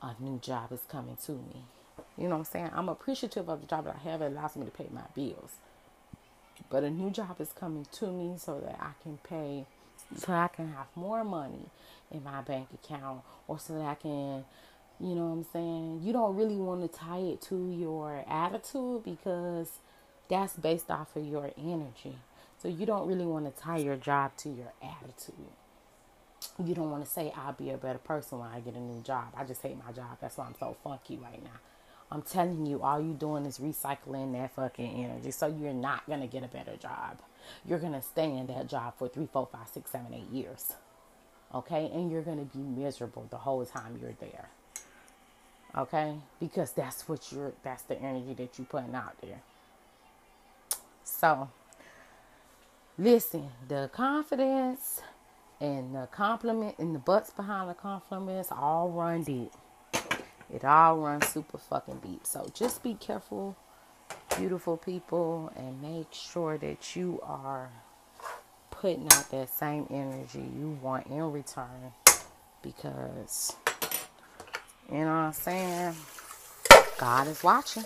A 0.00 0.14
new 0.22 0.38
job 0.38 0.70
is 0.70 0.82
coming 0.88 1.16
to 1.26 1.32
me. 1.32 1.64
You 2.16 2.24
know 2.24 2.36
what 2.36 2.38
I'm 2.38 2.44
saying? 2.44 2.70
I'm 2.74 2.88
appreciative 2.88 3.48
of 3.48 3.60
the 3.60 3.66
job 3.66 3.86
that 3.86 3.96
I 3.96 4.10
have. 4.10 4.22
It 4.22 4.26
allows 4.26 4.54
me 4.54 4.64
to 4.66 4.70
pay 4.70 4.86
my 4.92 5.02
bills. 5.14 5.56
But 6.72 6.84
a 6.84 6.90
new 6.90 7.10
job 7.10 7.38
is 7.38 7.52
coming 7.52 7.86
to 7.92 8.06
me 8.10 8.38
so 8.38 8.58
that 8.60 8.78
I 8.80 8.92
can 9.02 9.18
pay, 9.18 9.66
so 10.16 10.32
I 10.32 10.48
can 10.48 10.72
have 10.72 10.86
more 10.96 11.22
money 11.22 11.66
in 12.10 12.24
my 12.24 12.40
bank 12.40 12.68
account, 12.72 13.20
or 13.46 13.58
so 13.58 13.74
that 13.74 13.84
I 13.84 13.94
can, 13.94 14.46
you 14.98 15.14
know 15.14 15.26
what 15.26 15.32
I'm 15.34 15.46
saying? 15.52 16.00
You 16.02 16.14
don't 16.14 16.34
really 16.34 16.56
want 16.56 16.80
to 16.90 16.98
tie 16.98 17.18
it 17.18 17.42
to 17.42 17.70
your 17.78 18.24
attitude 18.26 19.04
because 19.04 19.68
that's 20.30 20.54
based 20.54 20.90
off 20.90 21.14
of 21.14 21.26
your 21.26 21.52
energy. 21.58 22.16
So 22.56 22.68
you 22.68 22.86
don't 22.86 23.06
really 23.06 23.26
want 23.26 23.54
to 23.54 23.62
tie 23.62 23.76
your 23.78 23.96
job 23.96 24.34
to 24.38 24.48
your 24.48 24.72
attitude. 24.82 25.34
You 26.64 26.74
don't 26.74 26.90
want 26.90 27.04
to 27.04 27.10
say, 27.10 27.32
I'll 27.36 27.52
be 27.52 27.70
a 27.70 27.76
better 27.76 27.98
person 27.98 28.38
when 28.38 28.48
I 28.48 28.60
get 28.60 28.74
a 28.74 28.80
new 28.80 29.02
job. 29.02 29.26
I 29.36 29.44
just 29.44 29.60
hate 29.60 29.76
my 29.84 29.92
job. 29.92 30.16
That's 30.22 30.38
why 30.38 30.46
I'm 30.46 30.54
so 30.58 30.74
funky 30.82 31.18
right 31.18 31.42
now. 31.44 31.60
I'm 32.12 32.22
telling 32.22 32.66
you, 32.66 32.82
all 32.82 33.00
you 33.00 33.14
doing 33.14 33.46
is 33.46 33.58
recycling 33.58 34.34
that 34.34 34.54
fucking 34.54 35.04
energy. 35.04 35.30
So 35.30 35.46
you're 35.46 35.72
not 35.72 36.06
to 36.20 36.26
get 36.26 36.44
a 36.44 36.48
better 36.48 36.76
job. 36.76 37.18
you're 37.66 37.78
to 37.94 38.02
stay 38.02 38.36
in 38.36 38.46
that 38.48 38.68
job 38.68 38.94
for 38.98 39.08
three, 39.08 39.28
four, 39.32 39.48
five, 39.50 39.68
six, 39.72 39.90
seven, 39.90 40.12
eight 40.12 40.30
years. 40.30 40.74
Okay? 41.54 41.90
And 41.92 42.10
you're 42.12 42.22
to 42.38 42.44
be 42.56 42.62
miserable 42.62 43.26
the 43.30 43.38
whole 43.38 43.64
time 43.64 43.98
you're 44.00 44.14
there. 44.20 44.50
Okay? 45.76 46.16
Because 46.38 46.72
that's 46.72 47.08
what 47.08 47.32
you're, 47.32 47.52
that's 47.62 47.84
the 47.84 47.98
energy 47.98 48.34
that 48.34 48.58
you're 48.58 48.66
putting 48.66 48.94
out 48.94 49.16
there. 49.22 49.40
So, 51.02 51.48
listen, 52.98 53.48
the 53.68 53.88
confidence 53.90 55.00
and 55.62 55.94
the 55.94 56.08
compliment 56.12 56.76
and 56.78 56.94
the 56.94 56.98
butts 56.98 57.30
behind 57.30 57.70
the 57.70 57.74
compliments 57.74 58.50
all 58.52 58.90
run 58.90 59.22
deep. 59.22 59.52
It 60.52 60.64
all 60.64 60.98
runs 60.98 61.28
super 61.28 61.58
fucking 61.58 62.00
deep. 62.00 62.26
So 62.26 62.50
just 62.52 62.82
be 62.82 62.94
careful, 62.94 63.56
beautiful 64.36 64.76
people, 64.76 65.50
and 65.56 65.80
make 65.80 66.12
sure 66.12 66.58
that 66.58 66.94
you 66.94 67.20
are 67.22 67.70
putting 68.70 69.04
out 69.12 69.30
that 69.30 69.48
same 69.48 69.86
energy 69.90 70.44
you 70.58 70.78
want 70.82 71.06
in 71.06 71.32
return. 71.32 71.92
Because, 72.62 73.56
you 74.90 74.98
know 74.98 75.06
what 75.06 75.12
I'm 75.12 75.32
saying? 75.32 75.94
God 76.98 77.28
is 77.28 77.42
watching. 77.42 77.84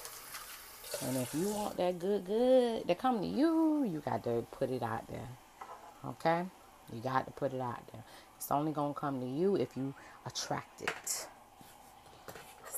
And 1.03 1.17
if 1.19 1.35
you 1.35 1.49
want 1.51 1.77
that 1.77 1.99
good, 1.99 2.27
good 2.27 2.89
to 2.89 2.95
come 2.95 3.21
to 3.21 3.27
you, 3.27 3.85
you 3.85 4.03
got 4.05 4.25
to 4.25 4.45
put 4.51 4.71
it 4.71 4.83
out 4.83 5.07
there. 5.09 5.29
Okay? 6.05 6.45
You 6.93 7.01
got 7.01 7.27
to 7.27 7.33
put 7.33 7.53
it 7.53 7.61
out 7.61 7.87
there. 7.93 8.03
It's 8.37 8.51
only 8.51 8.73
going 8.73 8.95
to 8.95 9.01
come 9.01 9.21
to 9.21 9.27
you 9.27 9.57
if 9.57 9.77
you 9.77 9.95
attract 10.25 10.83
it. 10.83 11.29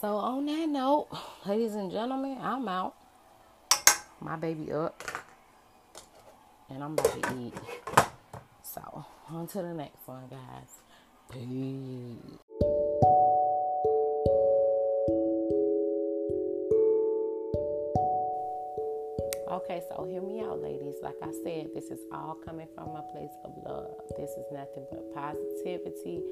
So, 0.00 0.14
on 0.14 0.46
that 0.46 0.68
note, 0.68 1.08
ladies 1.46 1.74
and 1.74 1.90
gentlemen, 1.90 2.38
I'm 2.40 2.68
out. 2.68 2.94
My 4.20 4.36
baby 4.36 4.70
up. 4.72 5.02
And 6.70 6.84
I'm 6.84 6.92
about 6.92 7.20
to 7.20 7.36
eat. 7.36 7.54
So, 8.62 9.04
on 9.28 9.48
to 9.48 9.62
the 9.62 9.74
next 9.74 10.06
one, 10.06 10.28
guys. 10.28 10.70
Peace. 11.32 12.47
Okay, 19.58 19.82
so 19.88 20.04
hear 20.04 20.22
me 20.22 20.40
out, 20.40 20.62
ladies. 20.62 20.94
Like 21.02 21.18
I 21.20 21.32
said, 21.42 21.74
this 21.74 21.90
is 21.90 21.98
all 22.12 22.38
coming 22.46 22.68
from 22.76 22.94
a 22.94 23.02
place 23.10 23.34
of 23.42 23.50
love. 23.66 23.90
This 24.16 24.30
is 24.30 24.46
nothing 24.52 24.86
but 24.88 25.12
positivity 25.12 26.22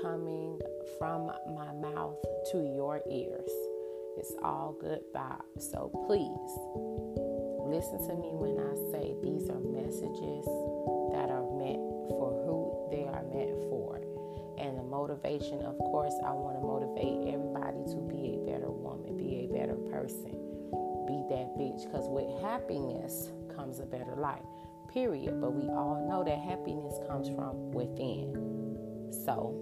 coming 0.00 0.60
from 0.96 1.26
my 1.26 1.72
mouth 1.74 2.14
to 2.52 2.58
your 2.62 3.02
ears. 3.10 3.50
It's 4.16 4.32
all 4.44 4.76
good 4.80 5.00
vibes. 5.12 5.58
So 5.58 5.90
please 6.06 6.54
listen 7.66 7.98
to 8.06 8.14
me 8.14 8.30
when 8.38 8.62
I 8.62 8.70
say 8.94 9.10
these 9.26 9.50
are 9.50 9.58
messages 9.58 10.46
that 11.18 11.34
are 11.34 11.50
meant 11.58 11.82
for 12.14 12.30
who 12.46 12.86
they 12.94 13.10
are 13.10 13.26
meant 13.26 13.58
for. 13.74 13.98
And 14.54 14.78
the 14.78 14.84
motivation, 14.86 15.66
of 15.66 15.76
course, 15.78 16.14
I 16.24 16.30
want 16.30 16.54
to 16.54 16.62
motivate 16.62 17.26
everybody 17.34 17.82
to 17.90 17.98
be 18.06 18.38
a 18.38 18.46
better 18.46 18.70
woman, 18.70 19.18
be 19.18 19.42
a 19.42 19.46
better 19.50 19.74
person, 19.90 20.47
be 21.08 21.24
that 21.30 21.56
bitch. 21.58 21.84
Because 21.84 22.06
with 22.08 22.28
happiness 22.42 23.32
comes 23.56 23.80
a 23.80 23.86
better 23.86 24.14
life, 24.14 24.44
period. 24.92 25.40
But 25.40 25.54
we 25.54 25.68
all 25.68 26.06
know 26.08 26.22
that 26.22 26.38
happiness 26.38 26.94
comes 27.08 27.28
from 27.28 27.72
within. 27.72 28.36
So, 29.24 29.56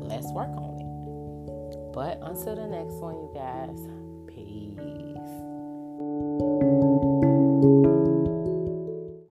let's 0.00 0.26
work 0.32 0.50
on 0.56 0.80
it. 0.80 1.92
But 1.92 2.18
until 2.22 2.56
the 2.56 2.66
next 2.66 2.94
one, 2.94 3.16
you 3.16 3.30
guys, 3.34 3.78